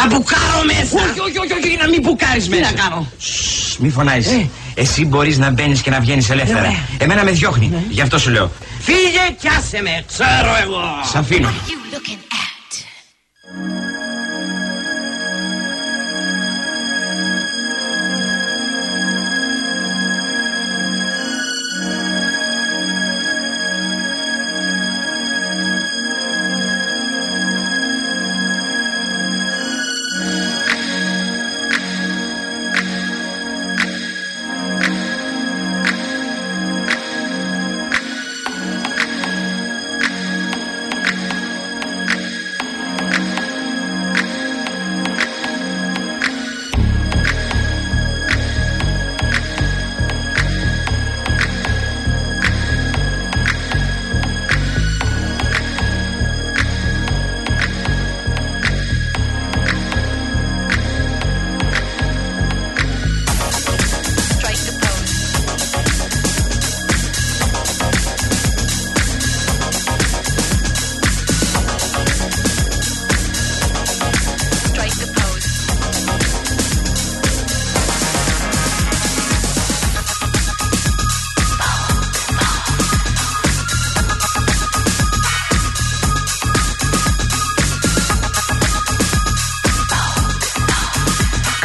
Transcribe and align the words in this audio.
Θα 0.00 0.06
μπουκάρω 0.06 0.62
μέσα. 0.64 0.96
Όχι, 1.10 1.20
όχι, 1.20 1.38
όχι, 1.38 1.52
όχι, 1.52 1.76
να 1.80 1.88
μην 1.88 2.00
μπουκάρεις 2.00 2.48
μέσα. 2.48 2.62
Τι 2.62 2.74
να 2.74 2.82
κάνω; 2.82 3.10
Σσ, 3.18 3.76
μη 3.78 3.90
φωνάζεις. 3.90 4.32
Ε. 4.32 4.48
Εσύ 4.74 5.04
μπορείς 5.04 5.38
να 5.38 5.50
μπαίνεις 5.50 5.80
και 5.80 5.90
να 5.90 6.00
βγαίνεις 6.00 6.30
ελεύθερα. 6.30 6.60
Ναι. 6.60 6.76
Εμένα 6.98 7.24
με 7.24 7.30
διώχνει. 7.30 7.72
Γι' 7.88 8.00
αυτό 8.00 8.18
σου 8.18 8.30
λέω. 8.30 8.50
Φύγε 8.80 9.36
κι 9.40 9.48
άσε 9.58 9.82
με. 9.82 10.04
Ξέρω 10.06 10.56
εγώ. 10.62 10.80
Σ' 11.12 11.14
αφήνω. 11.14 11.48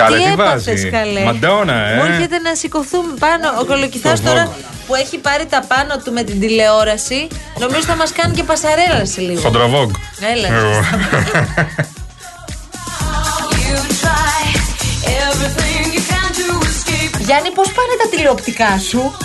Καλέ, 0.04 0.18
Τι 0.18 0.24
τι 0.24 0.32
έπαθες 0.32 0.64
βάζει; 0.66 0.90
καλέ. 0.90 1.24
Μαντόνα, 1.24 1.74
ε. 1.74 1.96
Μου 1.96 2.04
έρχεται 2.04 2.40
να 2.40 2.56
σηκωθούμε 2.56 3.14
πάνω. 3.20 3.48
Ο 3.62 3.66
κολοκυθάς 3.66 4.22
Το 4.22 4.30
τώρα 4.30 4.48
Vogue. 4.48 4.64
που 4.88 4.96
έχει 4.96 5.18
πάρει 5.18 5.46
τα 5.46 5.64
πάνω 5.68 5.98
του 6.04 6.12
με 6.12 6.24
την 6.24 6.40
τηλεόραση, 6.40 7.28
νομίζω 7.60 7.82
θα 7.82 7.96
μας 7.96 8.12
κάνει 8.12 8.34
και 8.36 8.44
πασαρέλα 8.44 9.06
σε 9.06 9.22
λίγο. 9.22 9.42
Χοντροβόγκ. 9.42 9.90
Έλα. 10.34 10.48
Εγώ. 10.48 10.80
Γιάννη, 17.26 17.52
πώς 17.52 17.68
πάνε 17.68 17.94
τα 18.04 18.10
τηλεοπτικά 18.16 18.80
σου; 18.90 19.16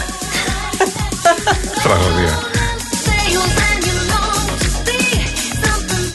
Τραγωδία. 1.82 2.38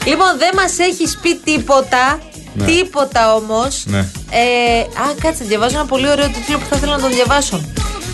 Λοιπόν, 0.05 0.37
δεν 0.37 0.49
μας 0.55 0.77
έχει 0.79 1.17
πει 1.21 1.35
τίποτα. 1.43 2.19
Ναι. 2.53 2.65
Τίποτα 2.65 3.35
όμως. 3.35 3.83
Ναι. 3.85 4.05
Ε, 4.35 4.79
α, 4.79 5.13
κάτσε, 5.21 5.43
διαβάζω 5.43 5.75
ένα 5.75 5.85
πολύ 5.85 6.09
ωραίο 6.09 6.25
τίτλο 6.25 6.57
που 6.57 6.65
θα 6.69 6.75
ήθελα 6.75 6.95
να 6.95 7.01
τον 7.01 7.11
διαβάσω. 7.11 7.61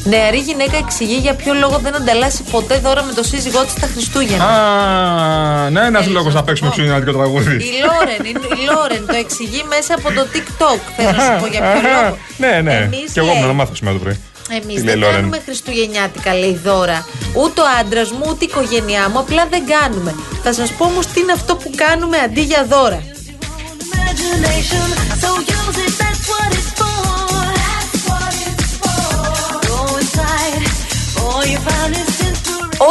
Νεαρή 0.04 0.38
γυναίκα 0.38 0.78
εξηγεί 0.78 1.16
για 1.16 1.34
ποιο 1.34 1.54
λόγο 1.54 1.78
δεν 1.84 1.96
ανταλλάσσει 1.96 2.44
ποτέ 2.52 2.76
δώρα 2.78 3.04
με 3.04 3.14
το 3.14 3.24
σύζυγό 3.24 3.62
της 3.64 3.72
στα 3.72 3.88
Χριστούγεννα. 3.94 4.44
Α, 4.46 5.70
ναι, 5.70 5.80
ένας 5.80 6.02
Θέλεις 6.02 6.16
λόγος 6.18 6.34
να 6.34 6.34
να 6.34 6.40
σου 6.40 6.46
παίξουμε 6.46 6.70
πω. 6.70 6.76
ξενιάτικο 6.76 7.12
τραγούδι. 7.12 7.56
Η 7.56 7.72
Λόρεν, 7.86 8.24
η 8.26 8.30
η 8.30 8.66
Λόρεν 8.72 9.06
το 9.08 9.16
εξηγεί 9.16 9.64
μέσα 9.68 9.94
από 9.98 10.12
το 10.14 10.28
TikTok. 10.34 10.80
Θέλω 10.96 11.12
να 11.12 11.24
σου 11.24 11.36
πω 11.40 11.48
για 11.48 11.60
ποιο 11.62 11.90
λόγο. 11.90 12.18
Ναι, 12.38 12.62
ναι. 12.62 12.76
Εμείς, 12.76 13.12
Και 13.14 13.20
εγώ 13.20 13.30
λέει, 13.32 13.42
μου 13.42 13.48
να 13.48 13.54
μάθω 13.54 13.76
σήμερα 13.76 13.98
το 13.98 14.04
πρωί. 14.04 14.18
Εμείς 14.50 14.76
Τι 14.76 14.84
λέει 14.84 14.84
δεν 14.84 14.96
η 14.96 15.00
Λόρεν; 15.00 15.16
κάνουμε 15.16 15.42
Χριστουγεννιάτικα, 15.46 16.34
λέει 16.34 16.60
δώρα. 16.64 17.06
Ούτε 17.34 17.62
ο 17.62 17.66
άντρας 17.80 18.12
μου, 18.12 18.26
ούτε 18.30 18.46
η 18.46 18.48
οικογένειά 18.52 19.10
μου. 19.10 19.20
Απλά 19.20 19.44
δεν 19.50 19.64
κάνουμε. 19.76 20.16
Θα 20.44 20.54
σας 20.54 20.70
πω 20.72 20.86
όμως 20.86 21.06
τι 21.06 21.20
είναι 21.20 21.32
αυτό 21.32 21.56
που 21.56 21.72
κάνουμε 21.76 22.18
αντί 22.18 22.42
για 22.42 22.66
δώρα. 22.70 23.04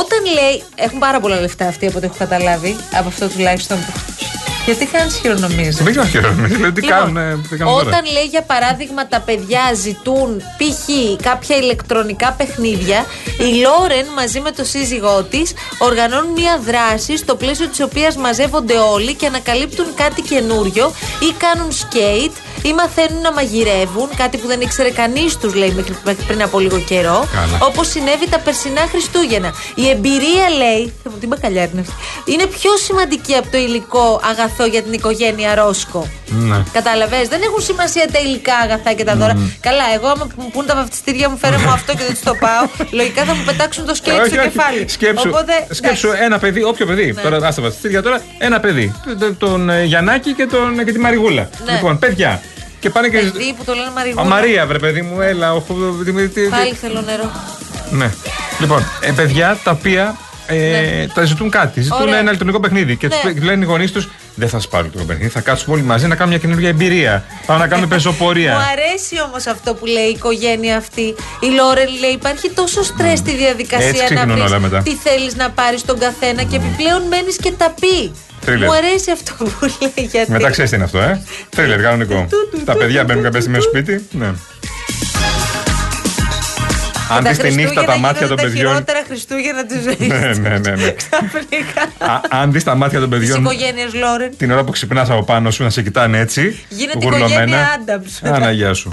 Όταν 0.00 0.24
λέει. 0.32 0.62
Έχουν 0.74 0.98
πάρα 0.98 1.20
πολλά 1.20 1.40
λεφτά 1.40 1.66
αυτοί 1.66 1.86
από 1.86 1.96
ό,τι 1.96 2.06
έχω 2.06 2.14
καταλάβει. 2.18 2.76
Από 2.92 3.08
αυτό 3.08 3.28
τουλάχιστον. 3.28 3.78
Γιατί 4.64 4.86
κάνεις 4.86 5.14
χειρονομίες 5.14 5.76
Δεν 5.76 5.90
ξέρω 5.90 6.06
χαίρομαι. 6.06 6.46
Δηλαδή 6.46 6.72
τι 6.72 6.86
Λοιπόν, 6.86 7.14
κάνουν. 7.14 7.42
Τι 7.50 7.56
κάνουν 7.56 7.74
τώρα. 7.74 7.86
όταν 7.86 8.12
λέει 8.12 8.24
για 8.24 8.42
παράδειγμα 8.42 9.06
τα 9.06 9.20
παιδιά 9.20 9.60
ζητούν 9.74 10.38
π.χ. 10.38 10.88
κάποια 11.22 11.56
ηλεκτρονικά 11.56 12.32
παιχνίδια, 12.32 13.04
η 13.38 13.60
Λόρεν 13.60 14.06
μαζί 14.16 14.40
με 14.40 14.50
το 14.50 14.64
σύζυγό 14.64 15.22
της 15.22 15.52
οργανώνουν 15.78 16.32
μια 16.32 16.60
δράση 16.64 17.16
στο 17.16 17.34
πλαίσιο 17.34 17.66
της 17.66 17.80
οποίας 17.80 18.16
μαζεύονται 18.16 18.76
όλοι 18.76 19.14
και 19.14 19.26
ανακαλύπτουν 19.26 19.86
κάτι 19.94 20.22
καινούριο 20.22 20.92
ή 21.20 21.34
κάνουν 21.38 21.72
σκέιτ 21.72 22.32
ή 22.62 22.72
μαθαίνουν 22.72 23.20
να 23.20 23.32
μαγειρεύουν, 23.32 24.08
κάτι 24.16 24.38
που 24.38 24.46
δεν 24.46 24.60
ήξερε 24.60 24.90
κανείς 24.90 25.36
τους 25.36 25.54
λέει 25.54 25.70
μέχρι, 25.70 25.96
μέχρι 26.04 26.24
πριν 26.24 26.42
από 26.42 26.58
λίγο 26.58 26.80
καιρό. 26.80 27.28
Καλά. 27.32 27.58
Όπως 27.62 27.88
συνέβη 27.88 28.28
τα 28.28 28.38
περσινά 28.38 28.80
Χριστούγεννα. 28.80 29.54
Η 29.74 29.88
εμπειρία 29.88 30.50
λέει. 30.56 30.92
Θεέ 31.02 31.12
μου, 31.12 31.18
Τι 31.20 31.26
μπακαλιάρη 31.26 31.70
είναι 31.72 31.80
αυτή. 31.80 31.94
Είναι 32.32 32.46
πιο 32.46 32.76
σημαντική 32.76 33.34
από 33.34 33.48
το 33.50 33.58
υλικό 33.58 34.20
αγαθό 34.24 34.66
για 34.66 34.82
την 34.82 34.92
οικογένεια 34.92 35.54
Ρόσκο. 35.54 36.06
Ναι. 36.28 36.62
Κατάλαβες, 36.72 37.28
δεν 37.28 37.40
έχουν 37.42 37.60
σημασία 37.62 38.06
τα 38.12 38.18
υλικά 38.18 38.54
αγαθά 38.56 38.92
και 38.92 39.04
τα 39.04 39.14
δώρα. 39.16 39.34
Καλά, 39.60 39.82
εγώ 39.94 40.06
άμα 40.08 40.26
μου 40.36 40.50
πούν 40.52 40.66
τα 40.66 40.74
βαφτιστήρια 40.74 41.28
μου, 41.28 41.36
φέρε 41.36 41.56
μου 41.58 41.68
αυτό 41.70 41.92
και 41.92 41.98
δεν 42.06 42.10
τους 42.12 42.20
το 42.22 42.34
πάω. 42.34 42.64
Λογικά 42.90 43.24
θα 43.24 43.34
μου 43.34 43.42
πετάξουν 43.44 43.86
το 43.86 43.94
σκέιτ 43.94 44.18
Όχι, 44.20 44.28
στο 44.28 44.40
όχι. 44.40 44.48
κεφάλι. 44.48 44.88
Σκέψου, 44.88 45.28
Οπότε, 45.28 45.52
σκέψου 45.70 46.06
εντάξει. 46.06 46.24
ένα 46.24 46.38
παιδί, 46.38 46.62
όποιο 46.62 46.86
παιδί. 46.86 47.12
Ναι. 47.12 47.20
Τώρα, 47.22 47.46
άστα 47.46 47.62
βασιστήρια 47.62 48.02
τώρα, 48.02 48.20
ένα 48.38 48.60
παιδί. 48.60 48.94
Τον- 49.18 49.36
Τον 49.38 49.70
ε, 49.70 49.84
Γιαννάκη 49.84 50.32
και, 50.34 50.46
τον, 50.46 50.84
και 50.84 50.92
τη 50.92 50.98
Μαριγούλα. 50.98 51.48
Ναι. 51.66 51.72
Λοιπόν, 51.72 51.98
παιδιά. 51.98 52.40
Και 52.80 52.90
πάνε 52.90 53.08
και. 53.08 53.18
Παιδί 53.18 53.54
που 53.58 53.64
το 53.64 53.72
λένε 53.74 53.90
Μαριγούλα. 53.94 54.22
Α, 54.22 54.28
Μαρία, 54.28 54.66
βρε 54.66 54.78
παιδί 54.78 55.02
μου, 55.02 55.20
έλα. 55.20 55.52
ο- 55.54 55.60
τι- 56.04 56.12
τι- 56.12 56.28
τι- 56.28 56.48
Πάλι 56.48 56.72
θέλω 56.74 57.00
νερό. 57.00 57.30
Ναι. 57.90 58.10
Λοιπόν, 58.60 58.84
ε, 59.00 59.10
παιδιά 59.12 59.58
τα 59.64 59.70
οποία 59.70 60.16
ε, 60.46 61.06
τα 61.06 61.24
ζητούν 61.24 61.50
κάτι. 61.50 61.80
Ζητούν 61.80 62.00
Ωραία. 62.00 62.14
ένα 62.14 62.22
ηλεκτρονικό 62.22 62.60
παιχνίδι. 62.60 62.96
Και 62.96 63.06
Ναι. 63.06 63.32
τους 63.32 63.42
λένε 63.42 63.64
οι 63.64 63.66
γονείς 63.68 63.92
τους, 63.92 64.08
δεν 64.38 64.48
θα 64.48 64.58
σα 64.60 64.68
πάρω 64.68 64.82
ηλεκτρονικό 64.82 65.12
παιχνίδι. 65.12 65.32
Θα 65.32 65.40
κάτσουμε 65.40 65.74
όλοι 65.76 65.84
μαζί 65.84 66.06
να 66.06 66.14
κάνουμε 66.14 66.36
μια 66.36 66.44
καινούργια 66.44 66.68
εμπειρία. 66.68 67.24
Πάμε 67.46 67.60
να 67.60 67.66
κάνουμε 67.68 67.86
Μου 67.86 67.92
πεζοπορία. 67.94 68.56
αρέσει 68.72 69.14
όμως 69.28 69.46
αυτό 69.46 69.74
που 69.74 69.86
λέει 69.86 70.04
η 70.06 70.14
οικογένεια 70.16 70.76
αυτή. 70.76 71.02
Η 71.46 71.48
Λόρεν 71.58 71.88
λέει: 72.00 72.10
Υπάρχει 72.10 72.50
τόσο 72.50 72.82
στρες 72.82 73.18
στη 73.18 73.30
Έτσι 73.30 73.42
διαδικασία 73.44 73.92
να 73.92 74.04
ξεκινούν 74.04 74.40
όλα 74.40 74.58
μετά. 74.58 74.80
βρει 74.80 74.90
τι 74.92 74.96
θέλεις 75.08 75.34
να 75.36 75.50
πάρεις 75.50 75.84
τον 75.84 75.98
καθένα 75.98 76.42
και 76.42 76.56
επιπλέον 76.56 77.02
μένεις 77.10 77.36
και 77.36 77.52
τα 77.58 77.74
πεις. 77.80 78.10
Θρίλερ. 78.40 78.68
Μου 78.68 78.74
αρέσει 78.74 79.10
αυτό 79.10 79.32
που 79.44 79.58
λέει 79.80 80.06
γιατί. 80.10 80.30
Μετά 80.30 80.50
ξέρεις 80.50 80.70
τι 80.70 80.76
είναι 80.76 80.84
αυτό, 80.84 80.98
ε; 80.98 81.22
Τρίλερ, 81.56 81.80
κανονικό. 81.82 82.26
Τα 82.64 82.74
παιδιά 82.76 83.04
μπαίνουν 83.04 83.22
κάποια 83.22 83.40
στιγμή 83.40 83.60
στο 83.60 83.68
σπίτι. 83.68 84.06
Ναι. 84.10 84.30
Αν 87.10 87.24
Τα 87.24 87.30
δει 87.32 87.42
τη 87.42 87.54
νύχτα 87.54 87.84
τα 87.84 87.92
Χριστούγεννα 87.92 87.96
μάτια 87.98 88.26
γίνονται 88.26 88.26
των 88.28 88.36
Τα 88.36 88.42
παιδιών. 88.42 88.72
χειρότερα 88.72 89.02
Χριστούγεννα 89.06 89.66
της 89.66 89.82
ζωής. 89.82 89.98
Ναι, 89.98 90.48
ναι, 90.48 90.58
ναι. 90.58 90.70
ναι. 90.70 90.90
Ξαφνικά. 90.92 92.12
Α, 92.12 92.20
Αν 92.28 92.52
δεις 92.52 92.64
τα 92.64 92.74
μάτια 92.74 93.00
των 93.00 93.10
Της 93.10 93.18
παιδιών 93.18 93.40
οικογένειας 93.40 93.94
Λόρεν. 93.94 94.36
την 94.36 94.50
ώρα 94.50 94.64
που 94.64 94.72
ξυπνάς 94.72 95.10
από 95.10 95.22
πάνω 95.24 95.50
σου 95.50 95.62
να 95.62 95.70
σε 95.70 95.82
κοιτάνε 95.82 96.18
έτσι. 96.18 96.58
Γίνεται 96.68 96.98
γουρλωμένα. 97.02 97.32
οικογένεια 97.34 97.68
Άνταμς. 97.80 98.22
Αναγιά 98.22 98.74
σου. 98.74 98.88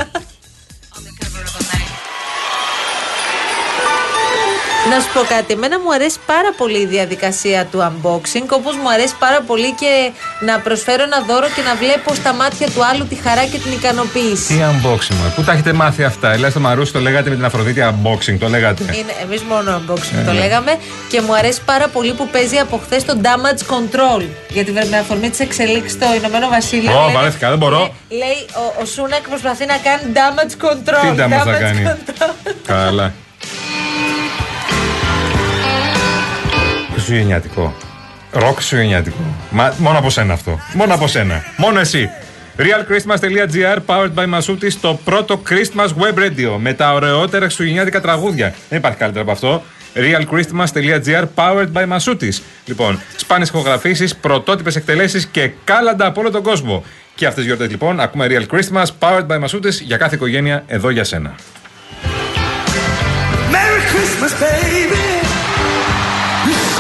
Να 4.92 5.00
σου 5.00 5.10
πω 5.14 5.22
κάτι. 5.36 5.54
Εμένα 5.54 5.80
μου 5.80 5.94
αρέσει 5.94 6.18
πάρα 6.26 6.52
πολύ 6.58 6.78
η 6.78 6.86
διαδικασία 6.86 7.66
του 7.72 7.80
unboxing. 7.90 8.46
Όπως 8.60 8.76
μου 8.82 8.90
αρέσει 8.96 9.16
πάρα 9.20 9.42
πολύ 9.42 9.72
και 9.82 10.12
να 10.46 10.60
προσφέρω 10.60 11.04
ένα 11.04 11.20
δώρο 11.28 11.48
και 11.56 11.62
να 11.62 11.76
βλέπω 11.76 12.14
στα 12.14 12.34
μάτια 12.34 12.68
του 12.74 12.86
άλλου 12.86 13.06
τη 13.08 13.16
χαρά 13.16 13.44
και 13.46 13.58
την 13.58 13.72
ικανοποίηση. 13.72 14.54
Τι 14.54 14.60
unboxing, 14.72 15.16
μα. 15.24 15.28
Πού 15.36 15.44
τα 15.44 15.52
έχετε 15.52 15.74
μάθει 15.74 16.04
αυτά; 16.04 16.32
Ελλάδα 16.32 16.50
στο 16.50 16.60
Μαρούσι 16.60 16.92
το 16.92 17.00
λέγατε 17.00 17.30
με 17.30 17.36
την 17.36 17.46
Αφροδίτη 17.46 17.82
unboxing, 17.92 18.38
το 18.40 18.48
λέγατε. 18.50 18.84
Είναι, 18.84 19.14
εμείς 19.22 19.42
μόνο 19.42 19.82
unboxing 19.82 20.18
Ε, 20.22 20.24
το 20.26 20.32
ναι. 20.32 20.40
λέγαμε 20.40 20.78
και 21.10 21.22
μου 21.22 21.36
αρέσει 21.36 21.62
πάρα 21.66 21.88
πολύ 21.88 22.14
που 22.14 22.28
παίζει 22.28 22.58
από 22.58 22.78
χθες 22.84 23.06
το 23.06 23.14
damage 23.24 23.62
control. 23.74 24.24
Γιατί 24.50 24.72
με 24.72 24.98
αφορμή 24.98 25.30
της 25.30 25.40
εξελίξης 25.40 25.92
στο 25.92 26.06
Ηνωμένο 26.20 26.48
Βασίλειο. 26.50 26.92
Ω, 26.98 27.00
λένε- 27.00 27.14
βαρέθηκα, 27.18 27.50
δεν 27.50 27.58
μπορώ. 27.58 27.80
Λέει, 27.80 28.20
λέει, 28.20 28.46
ο, 28.56 28.82
ο 28.82 28.86
Σούνακ 28.86 29.28
προσπαθεί 29.30 29.66
να 29.66 29.78
κάνει 29.78 30.02
damage 30.20 30.66
control. 30.66 31.16
Τι 31.16 31.22
damage 31.24 31.46
να 31.46 31.54
κάνει; 31.60 31.84
control. 32.68 33.10
Καλά. 37.06 37.18
Χριστουγεννιάτικο. 37.18 37.76
Ροκ 38.32 38.56
Χριστουγεννιάτικο. 38.56 39.36
Μα, 39.50 39.74
μόνο 39.78 39.98
από 39.98 40.10
σένα 40.10 40.34
αυτό. 40.34 40.60
Μόνο 40.74 40.94
από 40.94 41.08
σένα. 41.08 41.44
Μόνο 41.58 41.80
εσύ. 41.80 42.10
Realchristmas.gr 42.58 43.78
powered 43.86 44.14
by 44.16 44.26
Masuti 44.34 44.72
στο 44.72 45.00
πρώτο 45.04 45.42
Christmas 45.50 45.88
web 45.88 46.20
radio 46.20 46.58
με 46.58 46.74
τα 46.74 46.94
ωραιότερα 46.94 47.46
χριστουγεννιάτικα 47.46 48.02
τραγούδια. 48.02 48.54
Δεν 48.70 48.78
υπάρχει 48.78 48.98
καλύτερο 48.98 49.24
από 49.24 49.32
αυτό. 49.32 49.64
Realchristmas.gr 49.96 51.24
powered 51.36 51.72
by 51.74 51.98
Masutis. 51.98 52.42
Λοιπόν, 52.66 53.00
σπάνιες 53.16 53.50
ηχογραφήσεις, 53.50 54.16
πρωτότυπες 54.16 54.76
εκτελέσεις 54.76 55.26
και 55.26 55.52
κάλαντα 55.64 56.06
από 56.06 56.20
όλο 56.20 56.32
τον 56.32 56.44
κόσμο. 56.44 56.84
Και 57.16 57.26
αυτές 57.26 57.44
τις 57.44 57.46
γιορτές 57.46 57.70
λοιπόν 57.70 58.00
ακούμε 58.00 58.28
Real 58.30 58.56
Christmas 58.56 58.86
powered 59.00 59.28
by 59.28 59.44
Masutis 59.44 59.82
για 59.82 59.98
κάθε 59.98 60.16
οικογένεια 60.16 60.64
εδώ 60.68 60.90
για 60.90 61.04
σένα. 61.04 61.36
Merry 63.52 63.82
Christmas, 63.92 64.32
baby. 64.42 65.25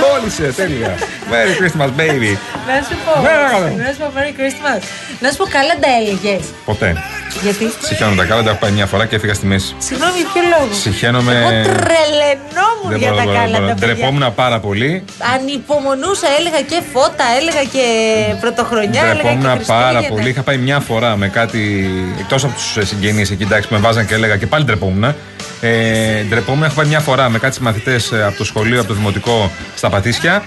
Κόλλησε, 0.01 0.53
τέλεια. 0.55 0.97
Merry 1.31 1.53
Christmas, 1.61 1.89
baby. 2.01 2.37
Να 2.67 2.75
σου 2.87 2.95
πω. 3.05 3.21
Ναι, 3.21 3.29
ναι, 3.29 3.75
ναι. 3.75 3.83
Να 3.83 3.91
σου 3.91 3.97
πω 3.99 4.11
Merry 4.15 4.33
Christmas. 4.39 4.81
Να 5.19 5.29
σου 5.29 5.37
πω 5.37 5.45
κάλαντα 5.45 5.87
έλεγες. 5.99 6.43
Ποτέ. 6.65 7.03
Γιατί; 7.45 7.65
Συχαίνω 7.87 8.15
τα 8.15 8.25
κάλαντα, 8.25 8.49
έχω 8.49 8.59
πάει 8.59 8.71
μια 8.71 8.85
φορά 8.85 9.05
και 9.05 9.15
έφυγα 9.15 9.33
στη 9.33 9.45
μέση. 9.45 9.75
Συγγνώμη, 9.77 10.17
για 10.19 10.27
ποιο 10.33 10.41
λόγο; 10.59 10.73
Συχαίνομαι. 10.83 11.33
Εγώ 11.33 11.49
τρελαινόμουν 11.49 12.89
Δεν 12.89 12.97
για 12.97 13.09
μπορώ, 13.09 13.17
τα 13.19 13.23
μπορώ, 13.23 13.37
μπορώ. 13.37 13.51
κάλαντα. 13.51 13.73
παιδιά. 13.73 13.93
Ντρεπόμουν 13.93 14.33
πάρα 14.35 14.59
πολύ. 14.59 15.03
Ανυπομονούσα, 15.33 16.27
έλεγα 16.39 16.61
και 16.71 16.79
φώτα, 16.93 17.25
έλεγα 17.39 17.63
και 17.73 17.85
πρωτοχρονιά, 18.41 19.01
έλεγα 19.03 19.13
και 19.13 19.21
Ντρεπόμουν 19.21 19.41
πάρα 19.65 19.81
Χριστούγεννα. 19.87 20.07
πολύ. 20.15 20.29
Είχα 20.29 20.41
πάει 20.41 20.57
μια 20.57 20.79
φορά 20.79 21.15
με 21.21 21.27
κάτι. 21.39 21.61
Εκτός 22.19 22.43
από 22.43 22.53
τους 22.53 22.87
συγγενείς 22.89 23.31
εκεί, 23.31 23.43
εντάξει, 23.43 23.67
που 23.67 23.73
με 23.73 23.79
βάζαν 23.79 24.05
και 24.07 24.13
έλεγα 24.13 24.35
και 24.37 24.47
πάλι 24.47 24.63
ντρεπόμουν. 24.65 25.03
Ε, 25.61 26.21
ντρεπόμουν, 26.29 26.63
έχω 26.63 26.73
πάει 26.75 26.85
μια 26.87 26.99
φορά 26.99 27.29
με 27.29 27.37
κάτι 27.39 27.61
μαθητέ 27.61 27.95
από 28.27 28.37
το 28.37 28.43
σχολείο, 28.45 28.79
από 28.79 28.87
το 28.87 28.93
δημοτικό 28.93 29.51
στα 29.75 29.89
Πατήσια. 29.89 30.43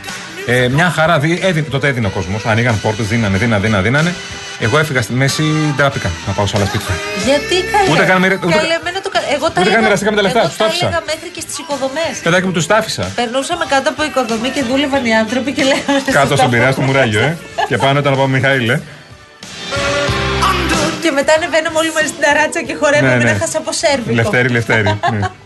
Ε, 0.47 0.69
μια 0.69 0.91
χαρά, 0.91 1.19
δι, 1.19 1.39
έδινε, 1.43 1.67
τότε 1.71 1.89
έδινε 1.89 2.07
ο 2.07 2.11
κόσμος. 2.11 2.47
Ανοίγαν 2.47 2.81
πόρτες, 2.83 3.07
δίνανε, 3.07 3.39
δίνανε, 3.39 3.63
δίνανε, 3.63 3.83
δίνανε. 3.83 4.15
Εγώ 4.61 4.79
έφυγα 4.79 5.03
στη 5.03 5.13
μέση, 5.13 5.43
ντράπηκα 5.77 6.11
να 6.27 6.33
πάω 6.33 6.47
σε 6.47 6.57
άλλα 6.57 6.67
σπίτια. 6.67 6.95
Γιατί 7.29 7.55
καλέ. 7.73 7.91
Ούτε 7.93 8.05
καν 8.11 8.21
μοιρα- 8.23 8.39
ούτε- 8.45 8.55
Καλέ, 8.57 8.75
εμένα 8.81 9.01
το 9.07 9.11
κα- 9.15 9.27
Εγώ 9.37 9.47
τα 9.47 9.51
ούτε 9.51 9.59
καν 9.59 9.67
έλεγα, 9.69 9.81
μοιραστήκαμε 9.83 10.17
τα 10.17 10.23
λεφτά, 10.27 10.39
εγώ 10.39 10.49
τους 10.49 10.57
τα 10.57 10.65
τα 10.65 10.71
άφησα. 10.71 10.87
έλεγα 10.87 11.03
μέχρι 11.13 11.29
και 11.35 11.41
στις 11.47 11.57
οικοδομές. 11.63 12.15
Παιδάκι 12.23 12.47
μου 12.47 12.53
τους 12.59 12.67
τα 12.71 12.77
άφησα. 12.81 13.05
Περνούσαμε 13.21 13.65
κάτω 13.75 13.89
από 13.93 14.03
οικοδομή 14.09 14.49
και 14.57 14.63
δούλευαν 14.69 15.05
οι 15.11 15.15
άνθρωποι 15.23 15.51
και 15.57 15.63
λέγανε. 15.71 16.01
Κάτω 16.19 16.37
στον 16.37 16.51
πειρά 16.53 16.69
του 16.75 16.83
Μουράγιο, 16.87 17.21
ε. 17.21 17.33
και 17.69 17.77
πάνω 17.85 17.97
ήταν 18.03 18.13
από 18.13 18.27
Μιχαήλ, 18.35 18.69
ε. 18.77 18.83
Και 21.03 21.11
μετά 21.19 21.33
ανεβαίναμε 21.39 21.79
όλοι 21.83 21.91
μαζί 21.97 22.07
στην 22.13 22.21
ταράτσα 22.25 22.61
και 22.67 22.75
χορεύαμε 22.81 23.17
Ναι, 23.17 23.25
ναι. 23.25 23.33
να 23.33 23.39
χάσα 23.43 23.59
από 23.63 23.73
σέρβικο. 23.83 24.15
Λευτέρη, 24.21 24.49
Λευτέρη. 24.57 24.83
ναι. 25.13 25.21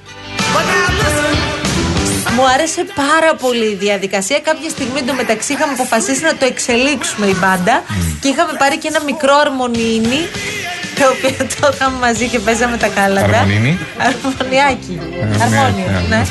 Μου 2.43 2.49
άρεσε 2.49 2.85
πάρα 2.95 3.35
πολύ 3.35 3.65
η 3.65 3.75
διαδικασία. 3.75 4.39
Κάποια 4.41 4.69
στιγμή 4.69 4.99
εντωμεταξύ 4.99 5.53
είχαμε 5.53 5.73
αποφασίσει 5.73 6.23
να 6.23 6.37
το 6.37 6.45
εξελίξουμε 6.45 7.27
η 7.27 7.37
μπάντα 7.41 7.83
και 8.21 8.29
είχαμε 8.29 8.53
πάρει 8.59 8.77
και 8.79 8.89
ένα 8.89 9.03
μικρό 9.05 9.35
αρμονίνι 9.45 10.23
το 10.99 11.05
οποίο 11.15 11.37
το 11.61 11.71
είχαμε 11.73 11.99
μαζί 11.99 12.29
και 12.29 12.39
παίζαμε 12.39 12.77
τα 12.77 12.89
κάλαντα. 12.89 13.39
Αρμονίνι; 13.39 13.79
Αρμονιάκι. 14.09 15.01
ναι, 15.29 15.45
Αρμόνιο, 15.45 15.87
ναι, 16.09 16.17
ναι. 16.17 16.23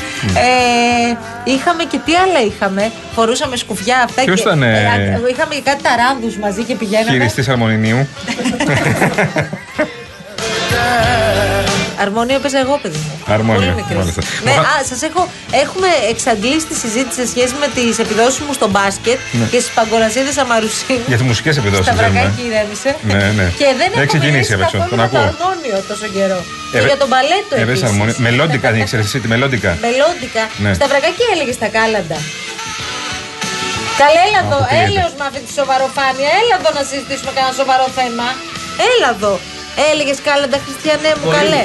Ε, 0.46 1.16
είχαμε 1.44 1.82
και 1.84 1.98
τι 2.04 2.12
άλλα 2.14 2.40
είχαμε. 2.46 2.92
Φορούσαμε 3.14 3.56
σκουφιά 3.56 4.02
αυτά 4.04 4.22
Ποιος 4.24 4.42
και. 4.42 4.48
ήταν, 4.48 4.62
ε, 4.62 4.86
α, 4.86 5.28
είχαμε 5.30 5.54
και 5.54 5.62
κάτι 5.64 5.82
ταράνδους 5.82 6.36
μαζί 6.36 6.62
και 6.62 6.74
πηγαίναμε. 6.74 7.10
Χειριστής 7.10 7.48
Αρμονινίου. 7.48 8.08
Αρμόνιο 12.04 12.34
έπαιζα 12.40 12.58
εγώ, 12.64 12.74
παιδί 12.82 12.98
μου. 13.04 13.12
Αρμόνιο, 13.36 13.60
Πολύ 13.60 13.74
μικρή. 13.80 13.96
μάλιστα. 13.98 14.20
Ναι, 14.46 14.50
Μα- 14.54 14.60
α, 14.72 14.74
σας 14.90 15.00
έχω, 15.08 15.22
έχουμε 15.64 15.88
εξαντλήσει 16.12 16.66
τη 16.70 16.76
συζήτηση 16.84 17.16
σε 17.20 17.26
σχέση 17.32 17.54
με 17.62 17.66
τις 17.76 17.98
επιδόσεις 18.04 18.40
μου 18.46 18.52
στο 18.58 18.66
μπάσκετ 18.72 19.18
και 19.52 19.58
στις 19.62 19.72
παγκορασίδες 19.78 20.36
αμαρουσίου. 20.44 21.00
Για 21.10 21.16
τις 21.20 21.26
μουσικές 21.30 21.54
επιδόσεις 21.62 21.86
Στα 21.86 21.94
βρακάκι 21.98 22.18
θέλουμε. 22.18 22.42
ηρέμησε. 22.48 22.90
Ναι, 23.10 23.20
ναι. 23.38 23.46
Και 23.60 23.68
δεν 23.80 23.88
Έχει 23.92 23.98
έχω 24.02 24.10
ξεκινήσει 24.12 24.30
μιλήσει 24.32 24.52
απ' 24.56 24.62
έξω, 24.66 24.76
καθόλου 24.78 24.90
τον 24.92 24.98
για 25.02 25.08
το 25.14 25.18
ακούω. 25.18 25.24
αρμόνιο 25.32 25.76
τόσο 25.90 26.06
καιρό. 26.16 26.40
Και 26.70 26.76
Έβε- 26.78 26.88
για 26.90 26.98
τον 27.02 27.08
παλέτο 27.14 27.52
Έβες 27.62 27.62
επίσης. 27.68 27.84
αρμονία. 27.90 28.14
Μελόντικα 28.26 28.66
δεν 28.72 28.80
ήξερες 28.84 29.04
εσύ 29.08 29.18
τη 29.22 29.26
μελόντικα. 29.32 29.70
Μελόντικα. 29.86 30.42
Ναι. 30.64 30.70
Στα 30.78 30.86
βρακάκι 30.90 31.22
έλεγες 31.32 31.56
τα 31.62 31.68
κάλαντα. 31.76 32.18
Καλέ, 34.02 34.20
έλα 34.28 34.40
εδώ. 34.46 34.58
Αποκλείεται. 34.60 34.84
Έλεος 34.88 35.12
με 35.18 35.24
αυτή 35.30 35.40
τη 35.46 35.50
σοβαροφάνεια. 35.58 36.28
Έλα 36.40 36.54
εδώ 36.60 36.70
να 36.78 36.82
συζητήσουμε 36.90 37.30
κανένα 37.36 37.54
σοβαρό 37.60 37.86
θέμα. 37.98 38.26
Έλα 38.90 39.08
εδώ. 39.16 39.34
Έλεγες 39.90 40.18
κάλαντα, 40.28 40.58
Χριστιανέ 40.66 41.10
μου, 41.18 41.26
Πολύ 41.28 41.36
καλέ. 41.38 41.62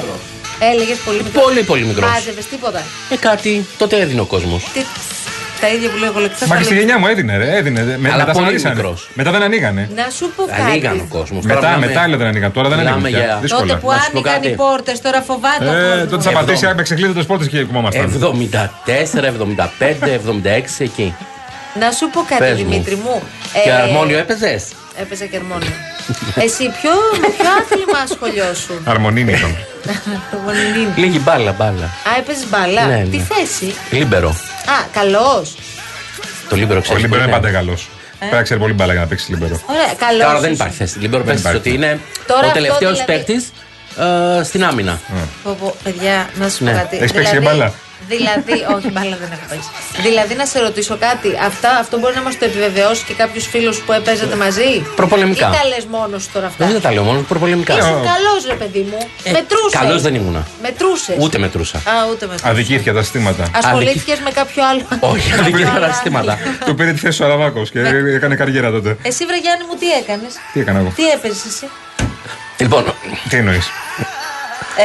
Μικρός. 0.59 0.71
Έλεγες 0.73 0.97
πολύ 1.05 1.21
μικρός. 1.23 1.43
Πολύ, 1.43 1.63
πολύ 1.63 1.83
μικρός. 1.85 2.09
Μάζευες 2.09 2.45
τίποτα. 2.45 2.81
Ε, 3.09 3.15
κάτι 3.15 3.65
τότε 3.77 3.99
έδινε 3.99 4.21
ο 4.21 4.25
κόσμος. 4.25 4.63
Τι, 4.73 4.81
τα 5.61 5.67
ίδια 5.67 5.89
που 5.89 5.97
λέω 5.97 6.09
εγώ 6.09 6.19
λεξά. 6.19 6.47
Μα 6.47 6.57
και 6.57 6.63
στη 6.63 6.75
γενιά 6.75 6.97
μου 6.99 7.07
έδινε, 7.07 7.37
ρε, 7.37 7.55
έδινε. 7.57 7.81
Με, 7.83 8.09
Αλλά 8.09 8.17
μετά 8.17 8.31
πολύ 8.31 8.35
σταματήσανε. 8.35 8.75
μικρός. 8.75 9.09
Μετά 9.13 9.31
δεν 9.31 9.41
ανοίγανε. 9.41 9.89
Να 9.95 10.09
σου 10.09 10.31
πω 10.35 10.43
κάτι. 10.45 10.61
Ανοίγαν 10.61 10.99
ο 10.99 11.05
κόσμος. 11.09 11.45
Μετά, 11.45 11.77
μετά 11.77 12.03
έλεγε 12.03 12.17
δεν 12.17 12.27
ανοίγαν. 12.27 12.51
Τώρα 12.51 12.69
δεν 12.69 12.79
ανοίγουν 12.79 13.01
Μιλάμε 13.01 13.17
πια. 13.17 13.25
για- 13.25 13.33
Τότε 13.35 13.41
Δύσκολα. 13.47 13.77
που 13.77 13.87
Να 13.91 13.93
σου 14.01 14.11
πω 14.11 14.17
άνοιγαν 14.19 14.33
κάτι. 14.41 14.47
οι 14.47 14.55
πόρτες, 14.55 15.01
τώρα 15.01 15.21
φοβάται 15.21 15.65
ο 15.65 15.73
Ε, 15.73 15.89
κόσμος. 15.89 16.09
τότε 16.09 16.23
θα 16.23 16.29
Εβδο- 16.29 16.45
πατήσει 16.45 16.73
με 16.75 16.81
ξεκλείδωτες 16.81 17.25
πόρτες 17.25 17.47
και 17.47 17.63
κουμόμασταν. 17.63 18.03
74, 18.03 19.27
75, 19.27 20.11
76 20.11 20.83
εκεί. 20.83 21.13
Να 21.79 21.91
σου 21.91 22.09
πω 22.09 22.25
κάτι, 22.29 22.41
Πες 22.43 22.51
μου. 22.63 22.69
Δημήτρη 22.69 22.95
μου. 22.95 23.21
Και 23.63 23.69
Ε, 23.69 23.73
αρμόνιο 23.73 24.17
έπαιζες; 24.17 24.63
Έπαιζε 25.01 25.25
και 25.25 25.35
αρμόνιο. 25.41 25.73
Εσύ 26.45 26.63
ποιο, 26.81 26.91
με 27.21 27.27
ποιο 27.37 27.45
άθλημα 27.59 27.99
ασχολιώσουν; 28.03 28.77
Αρμονίνη 28.85 29.31
ήταν. 29.31 29.41
Μονινίνη. 29.41 29.65
Λίγη 30.95 31.19
μπάλα, 31.23 31.51
μπάλα. 31.51 31.83
Α, 31.85 32.17
έπαιζε 32.19 32.45
μπάλα. 32.49 32.85
Ναι, 32.85 33.03
Τι 33.11 33.17
ναι. 33.17 33.23
θέση; 33.23 33.73
Λίμπερο. 33.91 34.29
Α, 34.29 34.85
καλός. 34.93 35.55
Το 36.49 36.55
λίμπερο 36.55 36.79
Ο 36.79 36.81
ξέρει. 36.81 36.99
Λίμπερο 37.01 37.23
είναι 37.23 37.31
πάντα 37.31 37.51
καλός. 37.51 37.89
Πρέπει 38.19 38.35
να 38.35 38.41
ξέρει 38.41 38.59
πολύ 38.59 38.73
μπάλα 38.73 38.91
για 38.91 39.01
να 39.01 39.07
παίξει 39.07 39.31
Λίμπερο. 39.31 39.59
Ωραία, 39.65 39.93
καλός. 39.97 40.25
Τώρα 40.25 40.39
δεν 40.39 40.51
υπάρχει 40.53 40.75
θέση. 40.75 40.99
Λίμπερο 40.99 41.23
Δεν 41.23 41.25
παίζει 41.25 41.41
υπάρχει. 41.41 41.59
ότι 41.59 41.73
είναι 41.73 41.99
Τώρα 42.27 42.39
ο 42.39 42.47
αυτό 42.47 42.53
τελευταίος 42.59 42.91
δηλαδή- 42.99 43.05
παίκτης 43.25 43.51
στην 44.47 44.63
άμυνα. 44.65 44.99
παιδιά, 45.83 46.29
να 46.35 46.49
σου 46.49 46.57
πω 46.57 46.63
Ναι. 46.65 46.71
κάτι. 46.71 46.97
Έχεις 46.97 47.11
παίξει 47.11 47.31
και 47.31 47.39
μπάλα; 47.39 47.73
Δηλαδή, 48.07 48.57
όχι, 48.75 48.89
μπάλα 48.91 49.15
δεν 49.21 49.29
έχω 49.31 49.45
παίξει. 49.49 49.69
δηλαδή, 50.01 50.33
να 50.35 50.45
σε 50.45 50.59
ρωτήσω 50.59 50.97
κάτι. 51.07 51.29
Αυτά, 51.49 51.69
αυτό 51.83 51.99
μπορεί 51.99 52.15
να 52.15 52.21
μας 52.21 52.37
το 52.37 52.45
επιβεβαιώσει 52.45 53.03
και 53.07 53.13
κάποιου 53.13 53.41
φίλου 53.41 53.73
που 53.85 53.91
έπαιζατε 53.91 54.35
μαζί; 54.35 54.69
Προπολεμικά. 54.95 55.47
Ή 55.47 55.57
τα 55.61 55.67
λες 55.67 55.85
μόνος 55.85 56.23
σου 56.23 56.29
τώρα 56.33 56.45
αυτά; 56.47 56.65
Δεν 56.65 56.81
τα 56.81 56.91
λέω 56.91 57.03
μόνος 57.03 57.23
προπολεμικά. 57.23 57.73
Ήσουν 57.77 57.89
Ε, 57.89 57.91
καλός, 58.13 58.45
ρε 58.47 58.53
παιδί 58.53 58.87
μου. 58.91 58.97
Ε, 59.23 59.31
Μετρούσες. 59.31 59.79
καλός 59.79 60.01
δεν 60.01 60.15
ήμουνα. 60.15 60.47
Μετρούσες. 60.61 61.15
Ούτε 61.19 61.37
μετρούσα. 61.37 61.77
Α, 61.77 61.81
ούτε 62.11 62.25
μετρούσες. 62.25 62.49
Αδικήθηκε 62.51 62.91
τα 62.93 63.01
συστήματα. 63.01 63.43
Ασχολήθηκες 63.55 64.19
με 64.19 64.31
κάποιο 64.31 64.61
άλλο. 64.69 64.81
Όχι, 64.99 65.29
με 65.29 65.35
κάποιο 65.35 65.41
αδικήθηκα 65.41 65.71
άλλο 65.75 65.85
τα 65.85 65.93
συστήματα. 65.93 66.31
άθλημα. 66.31 66.57
Του 66.65 66.75
πήρε 66.75 66.91
τη 66.91 66.99
θέση 66.99 67.21
ο 67.23 67.25
Αραβάκο 67.25 67.61
και 67.63 67.79
έκανε 68.17 68.35
καριέρα 68.35 68.71
τότε. 68.71 68.97
Εσύ, 69.01 69.25
βρε 69.25 69.37
Γιάννη 69.37 69.63
μου, 69.69 69.75
τι 69.79 69.87
έκανες; 69.91 70.33
Τι 70.53 70.59
έκανα 70.59 70.79
εγώ; 70.79 70.91
Τι 70.95 71.03
έπαιζες 71.09 71.45
εσύ; 71.45 71.69
Λοιπόν, 72.59 72.83
Τι 73.29 73.37
εννοείς; 73.37 73.67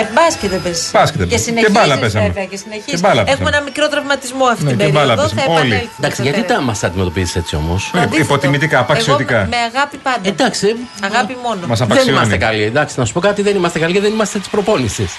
Ε, 0.00 0.02
μπάσκετ 0.14 0.52
έπαιζε. 0.52 0.82
Μπάσκετ 0.92 1.18
Και 1.20 1.24
έπαιζα. 1.26 1.42
συνεχίζεις, 1.42 1.72
Και 1.74 1.78
μπάλα 1.78 1.98
παίζαμε. 1.98 2.26
βέβαια. 2.26 2.44
Και 2.44 2.56
συνεχίζεις. 2.56 2.90
Και 2.92 2.96
μπάλα 3.04 3.20
Έχουμε 3.20 3.26
παίζαμε. 3.36 3.56
ένα 3.56 3.60
μικρό 3.68 3.88
τραυματισμό 3.88 4.44
αυτή 4.54 4.64
Ναι, 4.64 4.70
την 4.70 4.78
και 4.78 4.86
μπάλα 4.96 5.14
περίοδο. 5.14 5.28
Θα 5.28 5.34
παίζαμε. 5.34 5.54
Όλοι. 5.60 5.66
επανέλθουμε 5.72 5.96
εντάξει, 5.98 6.16
στο 6.18 6.22
γιατί 6.28 6.40
τέρμα. 6.42 6.56
τα 6.60 6.66
μας 6.68 6.84
αντιμετωπίζεις 6.84 7.34
έτσι 7.36 7.54
όμως; 7.62 7.80
Το 7.92 7.98
αντίθετο. 7.98 8.22
υποτιμητικά, 8.24 8.78
απαξιωτικά. 8.78 9.36
Εγώ 9.40 9.48
με, 9.50 9.56
με 9.56 9.62
αγάπη 9.70 9.96
πάντα. 10.06 10.28
Εντάξει, 10.32 10.66
Αγάπη 11.08 11.34
μόνο. 11.46 11.60
Μας 11.66 11.78
δεν 11.78 11.86
απαξιώνει. 11.86 12.16
είμαστε 12.16 12.36
καλοί. 12.46 12.62
Εντάξει, 12.72 12.92
να 12.98 13.04
σου 13.04 13.12
πω 13.12 13.20
κάτι, 13.28 13.40
δεν 13.42 13.54
είμαστε 13.56 13.78
καλοί 13.78 13.92
γιατί 13.92 14.06
δεν 14.06 14.14
είμαστε 14.16 14.38
της 14.38 14.48
προπόνησης. 14.48 15.10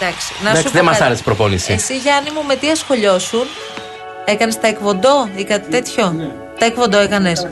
Εντάξει, 0.00 0.26
να 0.32 0.48
Εντάξει, 0.50 0.62
σου 0.62 0.68
πω 0.68 0.74
δεν 0.78 0.84
μας 0.84 0.92
κάτι. 0.94 1.04
άρεσε 1.06 1.20
η 1.20 1.24
προπόνηση. 1.24 1.72
Εσύ, 1.72 1.96
Γιάννη 2.04 2.30
μου, 2.34 2.42
με 2.50 2.54
τι 2.60 2.66
ασχολιώσουν; 2.70 3.44
Έκανες 4.24 4.60
τα 4.60 4.66
εκβοντό 4.68 5.28
ή 5.36 5.44
κάτι 5.44 5.70
τέτοιο; 5.70 6.04
Τα 6.58 6.64
εκβοντό 6.66 6.98
έκανες. 6.98 7.46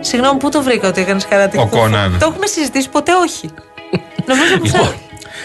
Συγγνώμη, 0.00 0.38
πού 0.38 0.48
το 0.48 0.62
βρήκα 0.62 0.88
ότι 0.88 1.00
έκανες 1.00 1.26
καράτη. 1.26 1.58
Ο 1.58 1.66
Κόναν. 1.66 2.16
Το 2.20 2.26
έχουμε 2.30 2.46
συζητήσει 2.46 2.88
ποτέ, 2.88 3.12
όχι. 3.26 3.50
Νομίζω 4.30 4.58
που 4.58 4.64
Λοιπόν, 4.64 4.80
θα- 4.86 4.94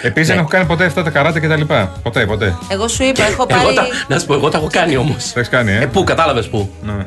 Επίσης 0.02 0.28
δεν 0.30 0.38
έχω 0.38 0.48
κάνει 0.48 0.66
ποτέ 0.66 0.86
αυτά 0.86 1.04
τα 1.04 1.10
καράτε 1.10 1.40
και 1.40 1.48
τα 1.48 1.56
λοιπά. 1.56 1.92
Ποτέ, 2.04 2.26
ποτέ. 2.26 2.56
Εγώ 2.70 2.88
σου 2.88 3.04
είπα, 3.04 3.24
έχω 3.24 3.46
εγώ 3.50 3.64
πάρει. 3.64 3.76
τα, 3.76 3.84
να 4.08 4.20
σου 4.20 4.26
πω, 4.26 4.34
εγώ 4.34 4.50
τα 4.50 4.58
έχω 4.58 4.68
κάνει 4.72 4.98
όμως. 4.98 5.24
Το 5.34 5.40
έχεις 5.40 5.50
κάνει, 5.52 5.72
ε; 5.72 5.82
Ε, 5.82 5.86
πού, 5.86 6.04
κατάλαβες 6.04 6.48
πού; 6.48 6.70
Ναι. 6.82 7.06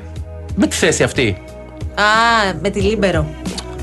Με 0.54 0.66
τη 0.66 0.76
θέση 0.76 1.02
αυτή. 1.02 1.42
Α, 1.94 2.02
με 2.62 2.70
τη 2.70 2.80
Λίμπερο. 2.80 3.26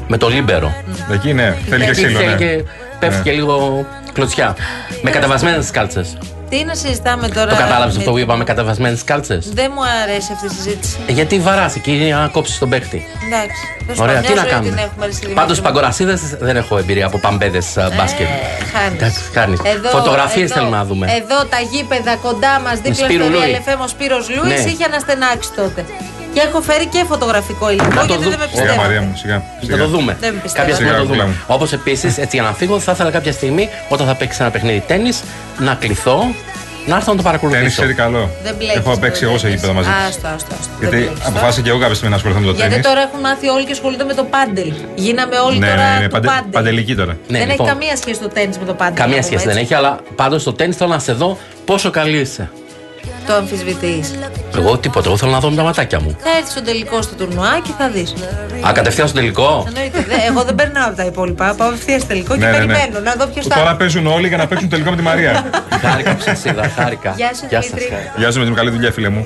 Με 0.08 0.18
το 0.18 0.28
λίμπερο. 0.30 0.74
Εκεί 1.14 1.34
ναι, 1.34 1.56
θέλει 1.70 1.84
και 1.84 1.90
Εκεί 1.90 2.02
ξύλο. 2.02 2.18
θέλει 2.20 2.30
ναι. 2.30 2.36
και 2.36 2.64
πέφτει 3.00 3.18
Ναι. 3.18 3.24
και 3.24 3.32
λίγο 3.32 3.86
κλωτσιά. 4.14 4.56
Με 5.02 5.10
κατεβασμένες 5.10 5.72
κάλτσες. 5.72 6.18
Τι 6.50 6.64
να 6.64 6.76
συζητάμε 6.76 7.28
τώρα. 7.28 7.50
Το 7.50 7.56
κατάλαβες 7.56 7.94
με- 7.94 8.00
αυτό 8.00 8.12
που 8.12 8.18
είπαμε, 8.18 8.44
κατεβασμένες 8.44 9.04
κάλτσες; 9.04 9.50
Δεν 9.54 9.72
μου 9.76 9.82
αρέσει 10.04 10.30
αυτή 10.34 10.46
η 10.46 10.50
συζήτηση. 10.50 10.98
Γιατί 11.08 11.40
βαράς 11.40 11.76
εκεί 11.76 11.92
να 11.92 12.28
κόψεις 12.28 12.58
τον 12.58 12.70
παίχτη. 12.70 13.06
Εντάξει. 13.26 13.62
δεν 13.86 13.96
σου 13.96 14.02
Ωραία, 14.04 14.16
πω, 14.16 14.22
τι 14.22 14.28
μια 14.34 14.36
να 14.36 14.42
ζωή 14.42 14.52
κάνουμε. 14.52 14.70
την 14.76 14.84
έχουμε, 14.86 15.06
ρε, 15.06 15.12
στη 15.12 15.26
Πάντως 15.26 15.36
Δημήτρη 15.36 15.56
μου. 15.58 15.64
παγκορασίδες 15.68 16.22
δεν 16.40 16.56
έχω 16.58 16.78
εμπειρία 16.78 17.06
από 17.06 17.18
παμπέδες 17.20 17.66
μπάσκετ. 17.98 18.28
Ε, 18.28 18.78
χάνεις. 18.78 19.02
Εντάξει, 19.02 19.20
χάνεις. 19.34 19.60
Εδώ- 19.64 19.90
Φωτογραφίες 19.90 20.46
εδώ- 20.50 20.54
θέλουμε 20.60 20.78
να 20.78 20.86
δούμε. 20.86 21.06
Εδώ 21.22 21.38
τα 21.54 21.60
γήπεδα 21.72 22.16
κοντά 22.16 22.60
μας, 22.66 22.76
δίπλα 22.76 22.94
στο 22.94 23.04
Σπύρου 23.06 23.24
Λούι. 23.30 23.40
Real 23.44 23.70
FM 23.70 23.80
ο 23.84 23.88
Σπύρος 23.88 24.30
Λούις 24.36 24.64
Ναι. 24.64 24.70
είχε 24.72 24.84
αναστενάξει 24.84 25.50
τότε. 25.56 25.86
Και 26.38 26.44
έχω 26.48 26.62
φέρει 26.62 26.86
και 26.86 27.04
φωτογραφικό 27.08 27.70
υλικό 27.70 27.86
Να 27.94 27.96
το 28.00 28.06
γιατί 28.06 28.24
δω- 28.24 28.30
δεν 28.30 28.40
με 28.40 28.46
Σιγά, 28.52 28.62
πιστεύω. 28.64 28.82
Μαρία 28.82 29.02
μου, 29.02 29.14
σιγά. 29.22 29.38
Θα 29.60 29.66
σιγά. 29.66 29.78
το 29.78 29.88
δούμε. 29.88 30.18
Δεν 30.20 30.34
πιστεύω. 30.42 30.54
Κάποια 30.60 30.74
στιγμή 30.76 30.92
θα 30.92 30.98
το 30.98 31.04
Σιγά, 31.04 31.16
δούμε. 31.16 31.24
κουλά 31.24 31.26
μου. 31.48 31.56
Όπως 31.56 31.74
επίσης, 31.74 32.18
έτσι 32.18 32.36
για 32.38 32.46
να 32.46 32.54
φύγω, 32.54 32.80
θα 32.80 32.92
ήθελα 32.92 33.12
κάποια 33.12 33.32
στιγμή 33.32 33.70
όταν 33.90 34.08
θα 34.08 34.16
παίξει 34.16 34.38
ένα 34.42 34.52
παιχνίδι 34.52 34.84
τέννη 34.88 35.10
να 35.58 35.74
κληθώ 35.76 36.18
Να 36.90 36.96
έρθω 36.96 37.12
να 37.12 37.18
το 37.18 37.24
Τέννη 37.24 37.38
παρακολουθήσω. 37.40 37.82
ξέρει 37.82 37.94
καλό. 37.94 38.30
Δεν 38.44 38.54
μπλέκεις 38.58 38.76
ναι, 38.76 38.82
Έχω 38.92 38.98
παίξει 39.00 39.24
με 39.24 39.30
εγώ 39.30 39.38
σε 39.38 39.44
τέννις. 39.44 39.62
γήπεδο 39.62 39.78
μαζί. 39.80 39.90
της. 39.90 40.08
Άστο, 40.08 40.28
άστο, 40.36 40.54
άστο. 40.60 40.72
Δεν 40.80 40.90
Γιατί 40.90 40.98
μπλέκεις. 41.06 41.26
αποφάσισα 41.30 41.62
και 41.62 41.70
εγώ 41.70 41.80
κάποια 41.84 41.96
στιγμή 41.96 42.10
να 42.10 42.16
ασχοληθώ 42.20 42.40
με 42.44 42.46
το 42.46 42.52
Γιατί 42.54 42.70
τέννη. 42.70 42.84
τώρα 42.90 43.02
έχουν 43.08 43.20
μάθει 43.20 43.48
όλοι 43.56 43.66
και 43.68 43.72
ασχολούνται 43.78 44.04
με 44.12 44.14
το 44.14 44.24
πάντελ. 44.36 44.70
Γίναμε 44.96 45.36
όλοι 45.48 45.58
Ναι, 45.60 45.68
τώρα 45.70 45.86
ναι, 45.94 46.00
ναι, 46.00 46.08
του 46.08 46.10
παντε- 46.16 46.32
πάντελ. 46.34 46.52
παντελική 46.58 46.94
τώρα. 47.02 47.14
Ναι, 47.28 47.38
δεν 47.40 47.48
λοιπόν. 47.48 47.66
έχει 47.66 47.76
καμία 47.76 47.96
σχέση 48.02 48.20
το 48.26 48.30
τέννη 48.38 48.54
με 48.62 48.66
το 48.72 48.76
πάντελ. 48.82 48.98
Καμία 49.04 49.16
να 49.20 49.22
πούμε 49.26 49.30
σχέση 49.30 49.46
δεν 49.50 49.58
έτσι. 49.58 49.64
έχει, 49.64 49.74
αλλά 49.80 49.92
πάντως 50.22 50.40
στο 50.42 50.54
τέννη 50.60 50.74
θέλω 50.80 50.90
να 50.98 51.00
σε 51.08 51.14
δω 51.22 51.30
πόσο 51.70 51.90
καλή 52.00 52.18
είσαι. 52.26 52.46
Το 53.28 53.34
αμφισβητείς. 53.34 54.14
Εγώ 54.58 54.78
τίποτα. 54.78 55.08
Εγώ 55.08 55.18
θέλω 55.18 55.32
να 55.32 55.40
δω 55.40 55.50
με 55.50 55.56
τα 55.56 55.64
ματάκια 55.64 56.00
μου. 56.02 56.18
Θα 56.24 56.30
έρθεις 56.38 56.52
στο 56.52 56.62
τελικό 56.62 57.02
στο 57.02 57.16
τουρνουά 57.16 57.60
και 57.64 57.70
θα 57.78 57.90
δεις. 57.90 58.14
Α, 58.68 58.72
κατευθείαν 58.72 59.08
στο 59.08 59.18
τελικό; 59.18 59.64
Εννοείται. 59.68 60.06
Δε- 60.08 60.16
Εγώ 60.30 60.44
δεν 60.44 60.56
περνάω 60.56 60.88
από 60.88 60.96
τα 60.96 61.06
υπόλοιπα. 61.06 61.54
Πάω 61.58 61.72
ευθεία 61.72 62.00
στο 62.00 62.08
τελικό 62.08 62.34
και 62.34 62.40
Ναι, 62.40 62.52
ναι, 62.52 62.58
ναι. 62.58 62.66
περιμένω 62.66 63.00
να 63.00 63.14
δω 63.18 63.26
ποιος 63.26 63.46
Που 63.46 63.52
θα. 63.54 63.60
Τώρα 63.60 63.76
παίζουν 63.76 64.08
όλοι 64.08 64.28
για 64.28 64.38
να 64.38 64.48
παίξουν 64.48 64.70
τελικό 64.70 64.90
με 64.90 64.96
τη 64.96 65.02
Μαρία. 65.02 65.50
Χάρηκα 65.84 66.16
που 66.16 66.22
σα 66.22 66.50
είδα, 66.50 66.72
χάρηκα. 66.76 67.14
Γεια 67.18 67.28
σου, 67.34 67.46
σας, 67.52 67.66
Δημήτρη. 67.66 67.90
χάρηκα. 67.94 68.14
Γεια 68.18 68.32
σου 68.32 68.40
με 68.40 68.46
την 68.46 68.54
καλή 68.54 68.70
δουλειά, 68.70 68.92
φίλε 68.92 69.10
μου. 69.10 69.26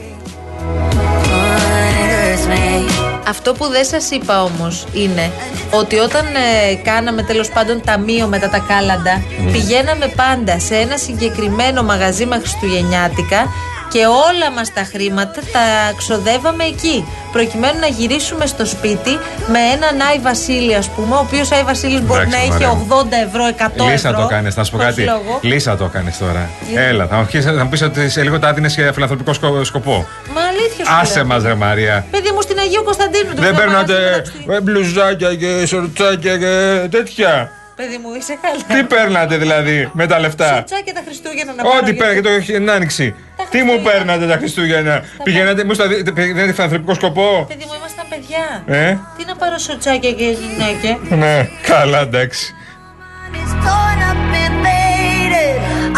Αυτό 3.28 3.54
που 3.54 3.66
δεν 3.68 3.86
σας 3.86 4.10
είπα 4.12 4.44
όμως 4.44 4.86
είναι 4.94 5.32
ότι 5.72 5.98
όταν 5.98 6.26
ε, 6.26 6.76
κάναμε 6.84 7.24
τέλος 7.24 7.50
πάντων 7.50 7.82
ταμείο 7.86 8.28
μετά 8.28 8.50
τα 8.50 8.60
κάλαντα 8.68 9.22
πηγαίναμε 9.52 10.12
πάντα 10.16 10.60
σε 10.60 10.76
ένα 10.76 10.98
συγκεκριμένο 10.98 11.84
μαγαζί 11.84 12.26
με 12.26 12.38
Χριστουγεννιάτικα 12.40 13.48
και 13.92 14.06
όλα 14.06 14.52
μας 14.56 14.74
τα 14.74 14.84
χρήματα 14.92 15.40
τα 15.52 15.66
ξοδεύαμε 15.98 16.64
εκεί 16.64 17.06
προκειμένου 17.32 17.80
να 17.80 17.88
γυρίσουμε 17.88 18.46
στο 18.46 18.66
σπίτι 18.66 19.14
με 19.54 19.60
έναν 19.76 20.08
Άι 20.10 20.20
Βασίλη 20.20 20.76
ας 20.76 20.90
πούμε 20.90 21.16
ο 21.16 21.20
οποίος 21.20 21.52
Άι 21.52 21.64
Βασίλης 21.64 22.02
μπορεί 22.02 22.20
Εντάξει, 22.22 22.38
να 22.38 22.44
είχε 22.44 22.66
Μαρία. 22.68 22.86
80 23.22 23.28
ευρώ, 23.28 23.44
100 23.48 23.90
Λύσα 23.92 24.10
ευρώ 24.10 24.22
το 24.22 24.28
κάνεις, 24.28 24.56
να 24.56 24.64
σου 24.64 24.72
πω 24.72 24.78
Χωρίς 24.78 24.96
κάτι. 24.96 25.08
λόγο. 25.08 25.40
Λύσα 25.42 25.78
το 25.78 25.86
κάνεις 25.88 26.18
τώρα. 26.18 26.50
Γιατί; 26.70 26.86
Έλα, 26.88 27.08
θα 27.08 27.16
μου 27.16 27.22
αρχίσεις- 27.22 27.46
θα 27.56 27.64
μου 27.64 27.70
πεις 27.70 27.82
ότι 27.82 28.10
σε 28.10 28.22
λίγο 28.24 28.40
τα 28.40 28.48
έδινε 28.48 28.68
για 28.68 28.94
φιλανθρωπικό 28.94 29.34
σκο- 29.34 29.64
σκοπό. 29.64 30.08
Μα 30.34 30.42
αλήθεια 30.42 30.86
σου 30.86 30.92
Άσε 31.02 31.16
λέω. 31.16 31.26
μας, 31.26 31.44
ρε 31.44 31.56
Μαρία. 31.56 32.06
Παιδί 32.12 32.32
μου 32.32 32.42
στην 32.42 32.60
Αγίου 32.60 32.84
Κωνσταντίνου 32.84 33.34
το 33.36 33.42
Δεν 33.42 33.52
είχα 33.52 33.62
παίρνατε 33.62 33.94
μάθει, 33.94 34.06
εντάξει. 34.06 34.32
ε, 34.50 34.62
μπλουζάκια 34.62 35.36
και 35.36 35.66
σορτσάκια 35.66 36.38
και 36.38 36.88
τέτοια. 36.92 37.52
Παιδί 37.76 37.98
μου 37.98 38.14
είσαι 38.18 38.38
καλά 38.42 38.80
Τι 38.82 38.88
παίρνατε 38.88 39.38
δηλαδή 39.38 39.90
με 39.94 40.08
τα 40.08 40.20
λεφτά; 40.20 40.54
Σορτσάκια 40.54 40.94
τα 40.94 41.02
Χριστούγεννα 41.06 41.54
να 41.54 41.64
πάρω 41.64 41.76
Ό,τι 41.76 41.84
γιατί- 41.84 42.00
παίρνετε 42.00 42.22
το 42.40 42.46
την 42.46 42.70
άνοιξη. 42.72 43.16
Τα 43.38 43.44
Τι 43.50 43.58
μου 43.64 43.72
Χριστούγεννα. 43.72 43.92
παίρνατε 43.92 44.28
τα 44.28 44.38
Χριστούγεννα; 44.38 45.04
Πηγαίνατε 45.24 45.64
μου 45.64 45.74
στα 45.74 45.88
δι- 45.88 46.12
πηγαίνατε 46.12 46.54
φιλανθρωπικό 46.54 46.94
σκοπό; 46.94 47.46
Παιδί 47.48 47.64
μου 47.68 47.74
ήμασταν 47.80 48.06
παιδιά 48.10 48.64
Ε, 48.66 48.98
Τι 49.18 49.24
να 49.28 49.36
πάρω 49.36 49.58
σοτσάκια 49.58 50.12
και 50.12 50.24
γυναίκε. 50.24 51.16
ναι, 51.16 51.50
καλά 51.68 52.00
εντάξει. 52.00 52.54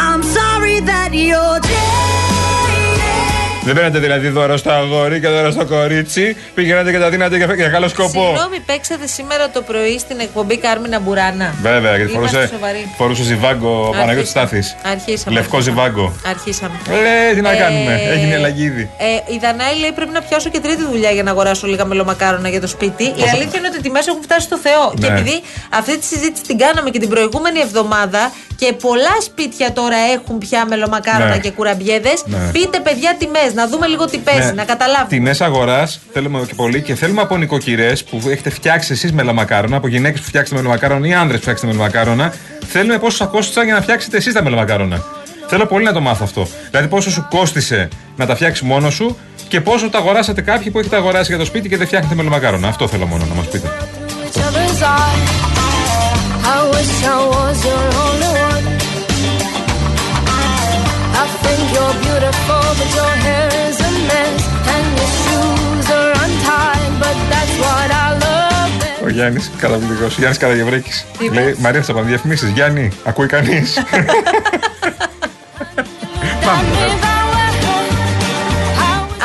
I'm 0.08 0.22
sorry 0.38 0.78
that 0.92 1.12
you're 1.14 1.60
Δεν 3.66 3.76
παίρνατε 3.76 4.00
δηλαδή 4.00 4.28
δώρο 4.28 4.58
στο 4.58 4.72
αγόρι 4.72 5.20
και 5.20 5.28
δώρο 5.28 5.52
στο 5.52 5.66
κορίτσι. 5.66 6.36
Πηγαίνατε 6.56 6.92
και 6.92 7.00
τα 7.00 7.10
δίνατε 7.10 7.38
για, 7.38 7.48
για 7.56 7.68
καλό 7.68 7.88
σκοπό. 7.88 8.10
Συγγνώμη, 8.10 8.60
παίξατε 8.66 9.08
σήμερα 9.08 9.50
το 9.50 9.62
πρωί 9.62 10.00
στην 10.00 10.20
εκπομπή 10.20 10.58
Κάρμινα 10.58 11.00
Μπουράνα. 11.00 11.54
Βέβαια, 11.62 11.96
γιατί 11.96 12.12
Είμαστε 12.14 12.36
φορούσε, 12.38 12.54
σοβαροί. 12.54 12.94
φορούσε 12.98 13.24
ζιβάγκο 13.24 13.88
ο 13.88 13.92
Παναγιώτης 13.92 14.36
Αρχίσαμε. 14.36 14.62
Στάθης. 14.62 14.92
Αρχίσαμε. 14.92 15.36
Λευκό 15.36 15.56
αρχίσαμε. 15.58 15.62
ζιβάγκο. 15.82 16.14
Αρχίσαμε. 16.28 16.76
Ε, 17.32 17.34
τι 17.36 17.42
να 17.42 17.52
Ε, 17.52 17.58
κάνουμε, 17.58 18.00
έγινε 18.14 18.38
λαγίδι. 18.38 18.90
Ε, 18.98 19.34
η 19.34 19.38
Δανάη 19.42 19.76
λέει 19.80 19.92
πρέπει 19.92 20.12
να 20.12 20.22
πιάσω 20.22 20.50
και 20.50 20.60
τρίτη 20.60 20.84
δουλειά 20.92 21.12
για 21.12 21.24
να 21.24 21.32
αγοράσω 21.32 21.68
λίγα 21.68 21.86
μελομακάρονα 21.86 22.50
για 22.50 22.62
το 22.62 22.68
σπίτι. 22.68 23.04
Η 23.04 23.24
αλήθεια 23.34 23.58
είναι 23.60 23.68
ότι 23.68 23.78
οι 23.78 23.82
τιμές 23.82 24.08
έχουν 24.08 24.22
φτάσει 24.24 24.46
στο 24.46 24.58
Θεό. 24.58 24.94
Και 25.00 25.08
Ναι. 25.08 25.14
επειδή 25.20 25.42
αυτή 25.70 25.98
τη 25.98 26.06
συζήτηση 26.06 26.44
την 26.48 26.58
κάναμε 26.58 26.90
και 26.90 27.00
την 27.00 27.10
προηγούμενη 27.10 27.60
εβδομάδα 27.60 28.32
και 28.56 28.74
πολλά 28.74 29.16
σπίτια 29.22 29.74
τώρα 29.74 29.98
έχουν 30.16 30.38
πια 30.38 30.66
μελομακάρονα 30.66 31.30
Ναι. 31.30 31.38
και 31.38 31.52
κουραμπιέδες, 31.52 32.24
Ναι. 32.26 32.38
πείτε 32.52 32.80
παιδιά 32.80 33.16
τιμές, 33.20 33.53
να 33.54 33.68
δούμε 33.68 33.88
λίγο 33.88 34.06
τι 34.06 34.18
παίζει, 34.18 34.54
να 34.54 34.64
καταλάβουμε. 34.64 35.08
Τιμές 35.10 35.42
αγοράς 35.42 36.00
θέλουμε 36.14 36.44
και 36.48 36.54
πολύ 36.54 36.82
και 36.82 36.96
θέλουμε 36.96 37.22
από 37.22 37.38
νοικοκυρές 37.38 38.04
που 38.04 38.22
έχετε 38.30 38.50
φτιάξει 38.50 38.94
εσείς 38.94 39.12
μελομακάρονα, 39.12 39.78
από 39.78 39.88
γυναίκες 39.88 40.20
που 40.20 40.28
φτιάξετε 40.28 40.60
μελομακάρονα 40.60 41.08
ή 41.08 41.14
άνδρες 41.14 41.36
που 41.36 41.42
φτιάξετε 41.42 41.72
μελομακάρονα. 41.72 42.34
Θέλουμε 42.68 43.00
πόσο 43.00 43.18
σα 43.18 43.26
κόστησαν 43.26 43.66
για 43.66 43.74
να 43.74 43.82
φτιάξετε 43.82 44.18
εσείς 44.18 44.34
τα 44.34 44.44
μελομακάρονα. 44.44 45.04
Θέλω 45.48 45.66
πολύ 45.66 45.84
να 45.84 45.94
το 45.94 46.02
μάθω 46.02 46.24
αυτό. 46.24 46.48
Δηλαδή, 46.70 46.88
πόσο 46.88 47.12
σου 47.12 47.28
κόστησε 47.30 47.88
να 48.16 48.26
τα 48.26 48.36
φτιάξεις 48.36 48.68
μόνος 48.68 48.94
σου 48.94 49.18
και 49.48 49.62
πόσο 49.62 49.90
τα 49.90 49.98
αγοράσατε 49.98 50.42
κάποιοι 50.42 50.72
που 50.72 50.80
έχετε 50.80 50.96
αγοράσει 50.96 51.26
για 51.28 51.38
το 51.38 51.46
σπίτι 51.46 51.70
και 51.70 51.78
δεν 51.78 51.88
φτιάχνετε 51.88 52.16
μελομακάρονα. 52.16 52.68
Αυτό 52.68 52.88
θέλω 52.88 53.06
μόνο 53.06 53.26
να 53.26 53.36
μας 53.36 53.48
πείτε. 53.48 53.72
I 56.56 56.60
wish 56.74 56.96
I 57.16 57.20
was 57.34 57.66
your 57.66 57.86
only 58.06 58.32
one. 58.48 58.53
I 61.46 61.48
think 61.56 61.72
you're 61.76 61.96
beautiful, 62.08 62.64
but 62.80 62.90
your 63.00 63.14
hair 63.26 63.48
is 63.68 63.78
a 63.90 63.92
mess, 64.10 64.42
and 64.74 64.86
your 64.98 65.12
shoes 65.24 65.88
are 65.98 66.12
untied. 66.24 66.92
But 67.04 67.18
that's 67.32 67.56
what 67.64 67.90
I 68.04 68.08
love. 68.24 68.72
best. 68.80 69.04
Ο 69.06 69.10
Γιάννης, 69.10 69.52
καταπληκτικό. 69.60 70.06
Γιάννης 70.18 70.38
Καραγευρέκης. 70.38 71.06
Τι 71.18 71.30
Λέει 71.30 71.44
είπες; 71.44 71.58
Μαρία 71.58 71.82
Τσαπαν, 71.82 72.06
διαφημίσει. 72.06 72.52
Γιάννη, 72.54 72.92
ακούει 73.04 73.28
κανείς. 73.28 73.74
Πάμε. 76.46 76.83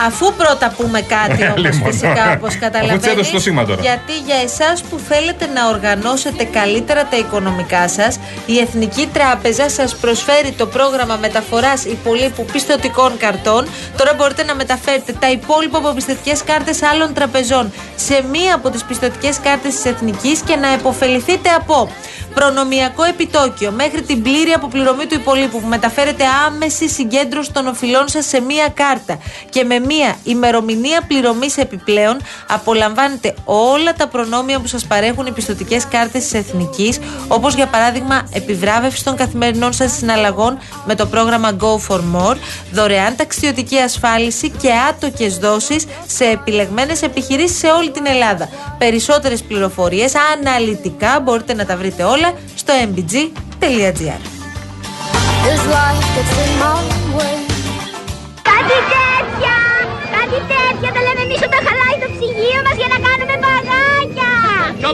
Αφού 0.07 0.35
πρώτα 0.35 0.75
πούμε 0.76 1.00
κάτι 1.00 1.43
όμω, 1.45 1.55
Λοιπόν, 1.57 1.90
φυσικά 1.93 2.11
ωραία. 2.11 2.33
όπως 2.33 2.49
Αφού 2.49 2.59
καταλαβαίνεις 2.59 3.02
της 3.02 3.12
έδωσε 3.12 3.33
το 3.33 3.40
σήμα 3.40 3.64
τώρα. 3.64 3.81
Γιατί 3.81 4.12
για 4.26 4.37
εσάς 4.37 4.83
που 4.83 4.99
θέλετε 5.09 5.47
να 5.47 5.69
οργανώσετε 5.69 6.45
καλύτερα 6.45 7.05
τα 7.05 7.17
οικονομικά 7.17 7.88
σας, 7.88 8.19
η 8.47 8.59
Εθνική 8.59 9.09
Τράπεζα 9.12 9.69
σας 9.71 9.97
προσφέρει 9.97 10.52
το 10.52 10.67
πρόγραμμα 10.67 11.17
μεταφοράς 11.17 11.85
υπολείπου 11.85 12.45
πιστοτικών 12.52 13.17
καρτών. 13.17 13.69
Τώρα 13.97 14.14
μπορείτε 14.14 14.43
να 14.45 14.55
μεταφέρετε 14.55 15.12
τα 15.12 15.31
υπόλοιπα 15.31 15.78
από 15.78 15.93
πιστοτικές 15.93 16.43
κάρτες 16.45 16.83
άλλων 16.83 17.14
τραπεζών 17.14 17.73
σε 17.97 18.25
μία 18.33 18.55
από 18.55 18.71
τις 18.71 18.85
πιστοτικές 18.85 19.40
κάρτες 19.40 19.75
της 19.75 19.85
Εθνικής 19.85 20.40
και 20.40 20.57
να 20.57 20.73
επωφεληθείτε 20.73 21.49
από 21.50 21.90
προνομιακό 22.38 23.04
επιτόκιο 23.04 23.71
μέχρι 23.71 24.02
την 24.02 24.23
πλήρη 24.23 24.50
αποπληρωμή 24.50 25.07
του 25.07 25.14
υπολείπου 25.14 25.61
που 25.61 25.66
μεταφέρετε 25.66 26.25
άμεση 26.47 26.88
συγκέντρωση 26.88 27.52
των 27.52 27.66
οφειλών 27.66 28.09
σας 28.09 28.26
σε 28.26 28.40
μία 28.40 28.68
κάρτα 28.75 29.18
και 29.50 29.64
με 29.64 29.78
μία 29.78 30.16
ημερομηνία 30.23 31.00
πληρωμής 31.07 31.57
επιπλέον 31.57 32.16
απολαμβάνετε 32.49 33.35
όλα 33.45 33.92
τα 33.92 34.09
προνόμια 34.09 34.61
που 34.61 34.66
σας 34.66 34.85
παρέχουν 34.85 35.26
οι 35.26 35.33
πιστοτικές 35.33 35.87
κάρτες 35.87 36.23
της 36.23 36.35
Εθνικής 36.35 36.99
όπως 37.28 37.54
για 37.54 37.66
παράδειγμα 37.66 38.28
επιβράβευση 38.33 39.04
των 39.04 39.16
καθημερινών 39.16 39.73
σας 39.73 39.92
συναλλαγών 39.92 40.59
με 40.87 40.95
το 40.95 41.07
πρόγραμμα 41.07 41.57
Go 41.61 41.88
for 41.88 42.00
More, 42.00 42.37
δωρεάν 42.73 43.16
ταξιδιωτική 43.16 43.76
ασφάλιση 43.76 44.50
και 44.50 44.71
άτοκες 44.88 45.38
δόσεις 45.38 45.87
σε 46.07 46.25
επιλεγμένες 46.25 47.02
επιχειρήσεις 47.02 47.59
σε 47.59 47.66
όλη 47.66 47.90
την 47.90 48.07
Ελλάδα. 48.07 48.49
Περισσότερες 48.78 49.42
πληροφορίες 49.42 50.12
αναλυτικά 50.37 51.21
μπορείτε 51.21 51.54
να 51.54 51.64
τα 51.66 51.76
βρείτε 51.76 52.04
όλα 52.04 52.27
στο 52.55 52.74
mbg.gr. 52.88 54.22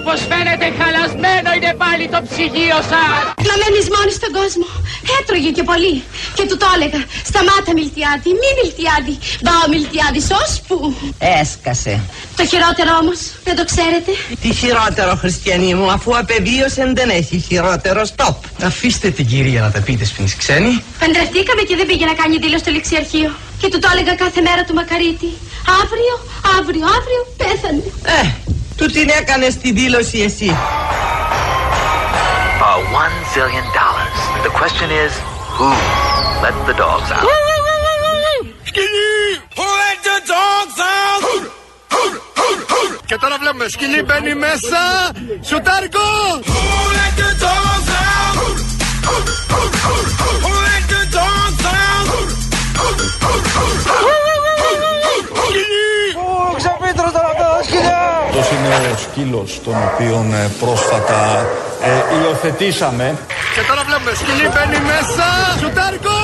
όπως 0.05 0.21
φαίνεται 0.31 0.67
χαλασμένο 0.79 1.49
είναι 1.57 1.73
πάλι 1.83 2.05
το 2.15 2.19
ψυγείο 2.29 2.79
σας. 2.91 3.23
Να 3.49 3.55
μένεις 3.61 3.87
μόνη 3.95 4.13
στον 4.19 4.33
κόσμο. 4.39 4.67
Έτρωγε 5.17 5.51
και 5.57 5.65
πολύ. 5.71 5.95
Και 6.37 6.45
του 6.49 6.57
το 6.63 6.67
έλεγα. 6.75 7.01
Σταμάτα 7.31 7.73
Μιλτιάδη, 7.79 8.31
μη 8.41 8.51
Μιλτιάδη. 8.59 9.15
Μπα 9.45 9.53
ο 9.65 9.69
Μιλτιάδης 9.75 10.27
ώσπου. 10.43 10.77
Έσκασε. 11.41 11.95
Το 12.39 12.43
χειρότερο 12.51 12.93
όμως, 13.03 13.19
δεν 13.47 13.55
το 13.59 13.65
ξέρετε. 13.71 14.11
Τι 14.43 14.51
χειρότερο, 14.61 15.11
Χριστιανή 15.23 15.73
μου, 15.79 15.89
αφού 15.97 16.11
απεβίωσεν 16.23 16.89
δεν 16.99 17.09
έχει 17.21 17.37
χειρότερο 17.49 18.01
στόπ. 18.13 18.39
Αφήστε 18.69 19.09
την 19.17 19.27
κυρία 19.31 19.61
να 19.67 19.71
τα 19.75 19.81
πείτε 19.87 20.05
στην 20.11 20.25
ξένη. 20.43 20.73
Παντρευτήκαμε 21.03 21.63
και 21.69 21.75
δεν 21.79 21.87
πήγε 21.91 22.05
να 22.11 22.15
κάνει 22.21 22.35
δήλωση 22.43 22.63
στο 22.65 22.71
ληξιαρχείο. 22.77 23.31
Και 23.61 23.69
του 23.71 23.79
το 23.83 23.89
έλεγα 23.93 24.15
κάθε 24.25 24.41
μέρα 24.49 24.63
του 24.67 24.75
Μακαρίτη. 24.81 25.31
Αύριο, 25.81 26.15
αύριο, 26.59 26.85
αύριο, 26.97 27.21
πέθανε. 27.41 27.83
Ε, 28.19 28.54
του 28.85 28.91
την 28.91 29.09
έκανες 29.09 29.57
τη 29.57 29.73
δήλωση 29.73 30.19
εσύ. 30.19 30.57
Uh, 32.61 33.03
one 33.03 33.17
zillion 33.33 33.67
dollars. 33.81 34.19
The 34.47 34.53
question 34.61 34.89
is, 35.05 35.13
who 35.57 35.71
let 36.45 36.55
the 36.69 36.75
dogs 36.83 37.11
out? 37.17 37.29
Και 43.07 43.17
τώρα 43.21 43.37
βλέπουμε 43.41 43.69
σκυλί 43.69 44.03
μπαίνει 44.03 44.35
μέσα. 44.35 44.81
Σουτάρικο! 45.49 46.01
Αυτός 50.47 50.51
είναι 50.51 50.64
ο 58.67 58.97
σκύλος 58.97 59.61
τον 59.65 59.75
οποίον 59.93 60.35
ε, 60.35 60.51
πρόσφατα 60.61 61.47
ε, 61.83 62.17
υιοθετήσαμε. 62.23 63.19
Και 63.55 63.61
τώρα 63.69 63.83
βλέπουμε 63.87 64.13
σκυλί 64.15 64.49
μπαίνει 64.53 64.81
μέσα. 64.93 65.27
Σουτάρικο! 65.61 66.15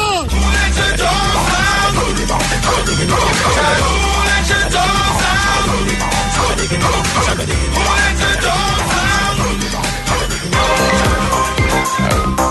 Words 12.11 12.50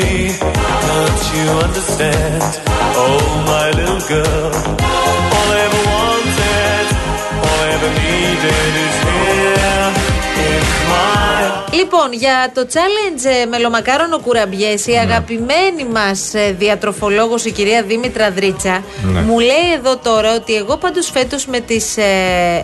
me. 0.00 0.30
Can't 0.86 1.24
you 1.34 1.46
understand? 1.66 2.42
Oh, 3.02 3.20
my 3.46 3.66
little 3.78 4.02
girl. 4.14 4.50
All 5.34 5.48
I 5.54 5.60
ever 5.68 5.82
wanted, 5.92 6.86
all 7.44 7.58
I 7.64 7.68
ever 7.76 7.90
needed 8.02 8.72
is 8.86 9.07
Λοιπόν, 11.78 12.12
για 12.12 12.50
το 12.54 12.66
challenge 12.72 13.24
ε, 13.42 13.46
μελομακάρονο 13.46 14.18
κουραμπιές, 14.18 14.86
η 14.86 14.92
αγαπημένη 14.92 15.84
μας 15.92 16.34
ε, 16.34 16.54
διατροφολόγος, 16.58 17.44
η 17.44 17.50
κυρία 17.50 17.82
Δήμητρα 17.82 18.30
Δρίτσα, 18.30 18.82
Ναι. 19.02 19.20
μου 19.20 19.38
λέει 19.38 19.72
εδώ 19.76 19.96
τώρα 19.96 20.34
ότι 20.34 20.54
εγώ 20.54 20.76
πάντως 20.76 21.10
φέτος 21.10 21.46
με 21.46 21.60
τις 21.60 21.96
ε, 21.96 22.04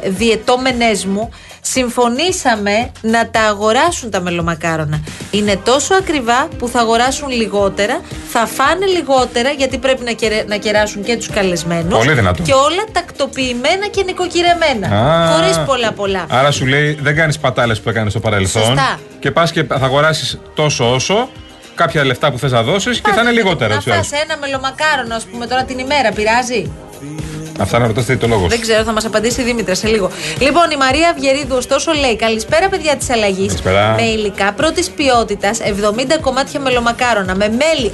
διαιτώμενές 0.06 1.04
μου 1.04 1.30
συμφωνήσαμε 1.60 2.90
να 3.00 3.28
τα 3.30 3.40
αγοράσουν 3.40 4.10
τα 4.10 4.20
μελομακάρονα. 4.20 5.00
Είναι 5.30 5.56
τόσο 5.64 5.94
ακριβά 5.94 6.48
που 6.58 6.68
θα 6.68 6.80
αγοράσουν 6.80 7.28
λιγότερα, 7.30 8.00
θα 8.28 8.46
φάνε 8.46 8.86
λιγότερα 8.86 9.50
γιατί 9.50 9.78
πρέπει 9.78 10.04
να, 10.04 10.12
κερε- 10.12 10.48
να 10.48 10.56
κεράσουν 10.56 11.02
και 11.04 11.16
τους 11.16 11.28
καλεσμένους 11.30 11.98
Πολύ 11.98 12.12
δυνατό. 12.12 12.42
και 12.42 12.52
όλα 12.52 12.84
τακτοποιημένα 12.92 13.86
και 13.90 14.02
νοικοκυρεμένα. 14.04 14.86
Α. 14.96 15.32
Χωρίς 15.36 15.58
πολλά 15.66 15.92
πολλά. 15.92 16.26
Άρα 16.28 16.50
σου 16.50 16.66
λέει 16.66 16.98
δεν 17.02 17.16
κάνεις 17.16 17.38
πατάλες 17.38 17.80
που 17.80 17.88
έκανες 17.88 18.10
στο 18.12 18.20
παρελθόν. 18.20 18.62
Σωστά. 18.62 18.98
Και 19.18 19.30
πας 19.30 19.52
και 19.52 19.64
θα 19.64 19.74
αγοράσεις 19.74 20.38
τόσο 20.54 20.94
όσο, 20.94 21.28
κάποια 21.74 22.04
λεφτά 22.04 22.30
που 22.30 22.38
θες 22.38 22.52
να 22.52 22.62
δώσεις 22.62 23.00
και 23.00 23.10
θα 23.10 23.20
είναι 23.20 23.30
λιγότερα. 23.30 23.68
Να 23.68 23.74
έτσι 23.74 23.90
κι 23.90 23.96
φας 23.96 24.12
ένα 24.12 24.36
μελομακάρονο, 24.36 25.14
ας 25.14 25.24
πούμε, 25.24 25.46
τώρα 25.46 25.64
την 25.64 25.78
ημέρα, 25.78 26.12
πειράζει; 26.12 26.72
Αυτά 27.58 27.78
να 27.78 27.86
ρωτήσετε 27.86 28.16
το 28.16 28.26
λόγο. 28.26 28.46
Δεν 28.46 28.60
ξέρω, 28.60 28.82
θα 28.84 28.92
μας 28.92 29.04
απαντήσει 29.04 29.40
η 29.40 29.44
Δήμητρας 29.44 29.78
σε 29.78 29.86
λίγο. 29.88 30.10
Λοιπόν, 30.38 30.70
η 30.70 30.76
Μαρία 30.76 31.08
Αυγερίδου, 31.08 31.56
ωστόσο, 31.56 31.92
λέει: 31.92 32.16
Καλησπέρα, 32.16 32.68
παιδιά 32.68 32.96
της 32.96 33.10
αλλαγής. 33.10 33.46
Καλησπέρα. 33.46 33.94
Με 33.96 34.02
υλικά 34.02 34.52
πρώτης 34.52 34.90
ποιότητας, 34.90 35.58
70 35.60 36.18
κομμάτια 36.20 36.60
μελομακάρονα, 36.60 37.34
με 37.34 37.48
μέλι 37.48 37.92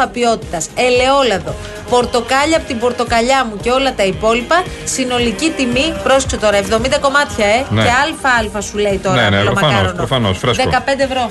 α 0.00 0.06
ποιότητας, 0.08 0.68
ελαιόλαδο, 0.74 1.54
πορτοκάλια 1.90 2.56
από 2.56 2.66
την 2.66 2.78
πορτοκαλιά 2.78 3.44
μου 3.44 3.56
και 3.62 3.70
όλα 3.70 3.94
τα 3.94 4.04
υπόλοιπα. 4.04 4.62
Συνολική 4.84 5.52
τιμή, 5.56 5.94
πρόσεξε 6.02 6.36
τώρα, 6.36 6.56
70 6.56 6.98
κομμάτια, 7.00 7.46
ε, 7.46 7.64
Ναι. 7.70 7.82
και 7.82 7.88
αλφα-αλφα 8.04 8.60
σου 8.60 8.78
λέει 8.78 9.00
τώρα. 9.02 9.16
Ναι, 9.22 9.28
ναι, 9.28 9.36
μελομακάρονο. 9.36 9.92
προφανώς, 9.92 9.96
προφανώς, 9.96 10.38
φρέσκο. 10.38 10.62
15 10.70 11.02
ευρώ. 11.02 11.30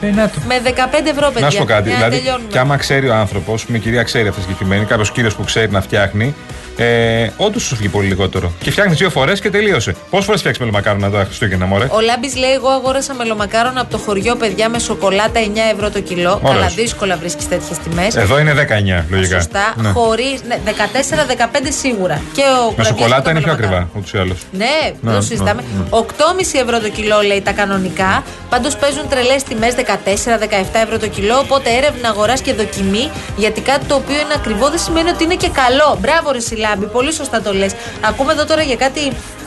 Ε, 0.00 0.10
να 0.10 0.28
το. 0.30 0.38
Με 0.46 0.60
15 0.64 1.08
ευρώ, 1.10 1.26
παιδιά. 1.26 1.40
Να 1.40 1.50
σου 1.50 1.58
πω 1.58 1.64
κάτι. 1.64 1.88
Για 1.88 1.96
Δηλαδή, 1.96 2.16
τελειώνουμε. 2.16 2.48
και 2.52 2.58
άμα 2.58 2.76
ξέρει 2.76 3.08
ο 3.08 3.14
άνθρωπος, 3.14 3.66
μια 3.66 3.78
κυρία 3.78 4.02
ξέρει 4.02 4.28
αυτή 4.28 4.40
συγκεκριμένη, 4.40 4.84
κάποιος 4.84 5.10
κύριος 5.10 5.34
που 5.34 5.44
ξέρει 5.44 5.70
να 5.70 5.80
φτιάχνει, 5.80 6.34
ε, 6.82 7.30
όντως 7.36 7.62
σου 7.62 7.76
φύγει 7.76 7.88
πολύ 7.88 8.08
λιγότερο. 8.08 8.52
Και 8.60 8.70
φτιάχνεις 8.70 8.98
δύο 8.98 9.10
φορές 9.10 9.40
και 9.40 9.50
τελείωσε. 9.50 9.94
Πόσες 10.10 10.24
φορές 10.24 10.40
φτιάξεις 10.40 10.64
μελομακάρονα 10.64 11.10
τα 11.10 11.24
Χριστούγεννα, 11.24 11.66
μωρέ; 11.66 11.86
Ο 11.90 12.00
Λάμπης 12.00 12.36
λέει: 12.36 12.50
Εγώ 12.50 12.68
αγόρασα 12.68 13.14
μελομακάρονα 13.14 13.80
από 13.80 13.90
το 13.90 13.98
χωριό, 13.98 14.36
παιδιά, 14.36 14.68
με 14.68 14.78
σοκολάτα 14.78 15.40
9 15.40 15.46
ευρώ 15.74 15.90
το 15.90 16.00
κιλό. 16.00 16.40
Ωραίος. 16.42 16.54
Καλά, 16.54 16.66
δύσκολα 16.68 17.16
βρίσκεις 17.16 17.48
τέτοιες 17.48 17.78
τιμές. 17.78 18.16
Εδώ 18.16 18.38
είναι 18.38 18.52
19, 18.52 19.04
λογικά. 19.10 19.34
Σωστά. 19.40 19.74
Ναι. 19.76 19.88
Χωρί. 19.90 20.38
Ναι, 20.48 20.56
14-15 20.64 21.72
σίγουρα. 21.80 22.20
Και 22.32 22.42
ο 22.42 22.64
Με 22.64 22.70
κουραβιές 22.70 22.86
σοκολάτα 22.86 23.16
και 23.16 23.22
το 23.24 23.30
είναι 23.30 23.40
πιο 23.40 23.52
μελομακάρονα. 23.52 23.76
ακριβά, 23.76 23.98
ούτως 23.98 24.12
ή 24.12 24.18
άλλως. 24.18 24.38
Ναι, 24.52 24.64
Ναι, 25.00 25.10
δεν 25.10 25.14
το 25.14 25.20
συζητάμε. 25.26 25.62
ναι, 25.62 25.84
8,5 25.90 26.58
ευρώ 26.64 26.80
το 26.80 26.88
κιλό 26.88 27.20
λέει 27.20 27.40
τα 27.40 27.52
κανονικά. 27.52 28.22
Πάντως 28.48 28.76
παίζουν 28.76 29.08
τρελές 29.08 29.42
τιμές 29.42 29.74
14-17 29.74 30.80
ευρώ 30.84 30.98
το 30.98 31.08
κιλό. 31.08 31.38
Οπότε 31.38 31.68
έρευνα 31.78 32.08
αγοράς 32.08 32.40
και 32.40 32.52
δοκιμή. 32.54 33.10
Γιατί 33.36 33.60
κάτι 33.60 33.84
το 33.84 33.94
οποίο 33.94 34.14
είναι 34.24 34.34
ακριβό 34.36 34.68
δεν 34.68 34.78
σημαίνει 34.78 35.08
ότι 35.10 35.24
είναι 35.24 35.34
και 35.34 35.50
καλό. 35.62 35.98
Μπράβο, 36.00 36.26
Ρε 36.32 36.40
Σιλάμπη, 36.68 36.86
πολύ 36.92 37.12
σωστά 37.12 37.42
το 37.42 37.52
λες. 37.54 37.72
Ακούμε 38.00 38.32
εδώ 38.32 38.44
τώρα 38.46 38.62
για 38.62 38.76
κάτι. 38.76 39.00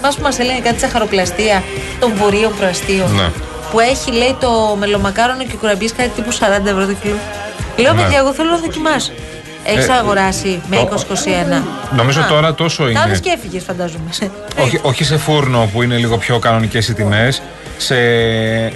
Μα 0.03 0.09
που 0.09 0.21
μας 0.21 0.39
έλεγε 0.39 0.59
κάτι 0.59 0.79
σαχαροπλαστεία 0.79 1.63
των 1.99 2.13
βορείων 2.15 2.53
προαστίων. 2.57 3.15
Ναι. 3.15 3.29
Που 3.71 3.79
έχει 3.79 4.11
λέει 4.11 4.35
το 4.39 4.75
μελομακάρονο 4.79 5.43
και 5.43 5.55
κουραμπιέ 5.59 5.89
κάτι 5.97 6.09
τύπου 6.09 6.31
40 6.33 6.37
ευρώ 6.65 6.85
το 6.85 6.93
κιλό. 7.01 7.15
Λέω, 7.77 7.93
Ναι. 7.93 8.01
παιδιά, 8.01 8.17
εγώ 8.19 8.33
θέλω 8.33 8.49
να 8.49 8.57
δοκιμάσω. 8.57 9.11
Έχεις 9.63 9.87
Ε, 9.87 9.91
αγοράσει 9.91 10.61
με 10.69 10.75
το- 10.75 10.81
20-21. 10.81 11.63
Νομίζω 11.95 12.21
Α, 12.21 12.27
τώρα 12.27 12.53
τόσο 12.53 12.89
είναι. 12.89 12.99
Κάδες 12.99 13.19
και 13.19 13.29
έφυγες, 13.37 13.63
φαντάζομαι. 13.63 14.09
όχι, 14.61 14.79
όχι 14.81 15.03
σε 15.03 15.17
φούρνο 15.17 15.69
που 15.73 15.81
είναι 15.81 15.95
λίγο 15.95 16.17
πιο 16.17 16.39
κανονικές 16.39 16.87
οι 16.87 16.93
τιμές. 16.93 17.41
Σε 17.77 17.95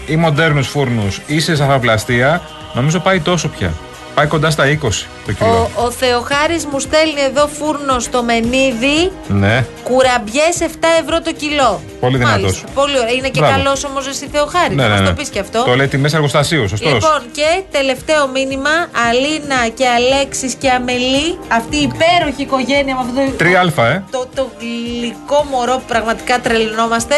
ή 0.08 0.15
μοντέρνους 0.17 0.67
φούρνους 0.67 1.21
ή 1.27 1.39
σε 1.39 1.55
ζαχαροπλαστεία, 1.55 2.41
νομίζω 2.73 2.99
πάει 2.99 3.19
τόσο 3.19 3.47
πια. 3.47 3.73
Πάει 4.15 4.25
κοντά 4.27 4.49
στα 4.49 4.65
20 4.67 5.08
το 5.25 5.31
κιλό. 5.31 5.69
Ο, 5.75 5.83
ο 5.85 5.91
Θεοχάρης 5.91 6.65
μου 6.65 6.79
στέλνει 6.79 7.21
εδώ 7.29 7.47
φούρνο 7.47 7.99
στο 7.99 8.23
Μενίδη. 8.23 9.11
Ναι. 9.27 9.65
Κουραμπιές 9.83 10.57
7 10.59 10.63
ευρώ 11.01 11.21
το 11.21 11.33
κιλό. 11.33 11.81
Πολύ 11.99 12.17
δυνατός. 12.17 12.41
Μάλιστα, 12.41 12.67
Πολύ 12.73 12.97
ωραία. 12.99 13.13
Είναι 13.13 13.29
και 13.29 13.39
Μπράβο. 13.39 13.55
καλός 13.55 13.83
όμως 13.83 14.07
εσύ 14.07 14.27
Θεοχάρη. 14.31 14.75
Ναι, 14.75 14.81
θα 14.81 14.88
ναι, 14.88 14.93
μας 14.93 15.01
ναι. 15.01 15.07
το 15.07 15.13
πεις 15.13 15.29
και 15.29 15.39
αυτό. 15.39 15.63
Το 15.63 15.75
λέει 15.75 15.88
τιμέ 15.88 16.09
εργοστασίου, 16.13 16.67
σωστός. 16.67 16.93
Λοιπόν, 16.93 17.19
και 17.31 17.63
τελευταίο 17.71 18.27
μήνυμα. 18.27 18.73
Αλίνα 19.09 19.67
και 19.77 19.85
Αλέξης 19.88 20.53
και 20.53 20.69
Αμελή. 20.69 21.38
Αυτή 21.47 21.75
η 21.77 21.81
υπέροχη 21.81 22.41
οικογένεια 22.41 22.95
με 22.95 23.01
αυτό 23.01 23.13
το, 23.13 23.45
3α, 23.45 23.83
ε. 23.83 24.03
το, 24.11 24.27
το 24.35 24.49
γλυκό 24.59 25.45
μωρό 25.51 25.75
που 25.75 25.88
πραγματικά 25.88 26.39
τρελνόμαστε. 26.39 27.15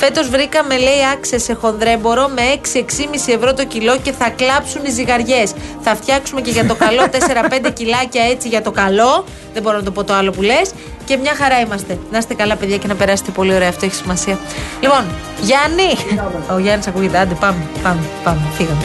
Φέτος 0.00 0.28
βρήκαμε, 0.28 0.78
λέει, 0.78 1.00
άξε 1.12 1.38
σε 1.38 1.52
χονδρέμπορο 1.54 2.28
με 2.28 2.42
6-6,5 2.74 3.34
ευρώ 3.34 3.54
το 3.54 3.64
κιλό 3.64 3.98
και 3.98 4.12
θα 4.12 4.30
κλάψουν 4.30 4.84
οι 4.84 4.90
ζυγαριές. 4.90 5.52
Θα 5.82 5.94
φτιάξουμε 5.94 6.40
και 6.40 6.50
για 6.50 6.66
το 6.66 6.74
καλό 6.74 7.08
4-5 7.42 7.72
κιλάκια 7.72 8.22
έτσι 8.24 8.48
για 8.48 8.62
το 8.62 8.70
καλό. 8.70 9.24
Δεν 9.52 9.62
μπορώ 9.62 9.76
να 9.76 9.82
το 9.82 9.90
πω 9.90 10.04
το 10.04 10.14
άλλο 10.14 10.30
που 10.30 10.42
λες. 10.42 10.70
Και 11.04 11.16
μια 11.16 11.34
χαρά 11.34 11.60
είμαστε. 11.60 11.98
Να 12.10 12.18
είστε 12.18 12.34
καλά, 12.34 12.56
παιδιά, 12.56 12.76
και 12.76 12.86
να 12.86 12.94
περάσετε 12.94 13.30
πολύ 13.30 13.54
ωραία. 13.54 13.68
Αυτό 13.68 13.84
έχει 13.84 13.94
σημασία. 13.94 14.38
Λοιπόν, 14.80 15.04
Γιάννη. 15.40 16.20
Ο 16.54 16.58
Γιάννης 16.58 16.86
ακούγεται. 16.86 17.18
Άντε, 17.18 17.34
πάμε, 17.34 17.66
πάμε, 17.82 18.00
πάμε. 18.24 18.40
Φύγαμε. 18.56 18.84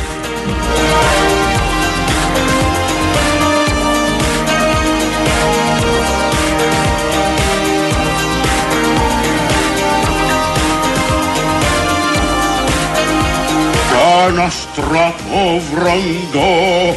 Κι 13.90 14.30
ένα 14.30 14.50
στρατό 14.50 15.62
βροντό 15.74 16.96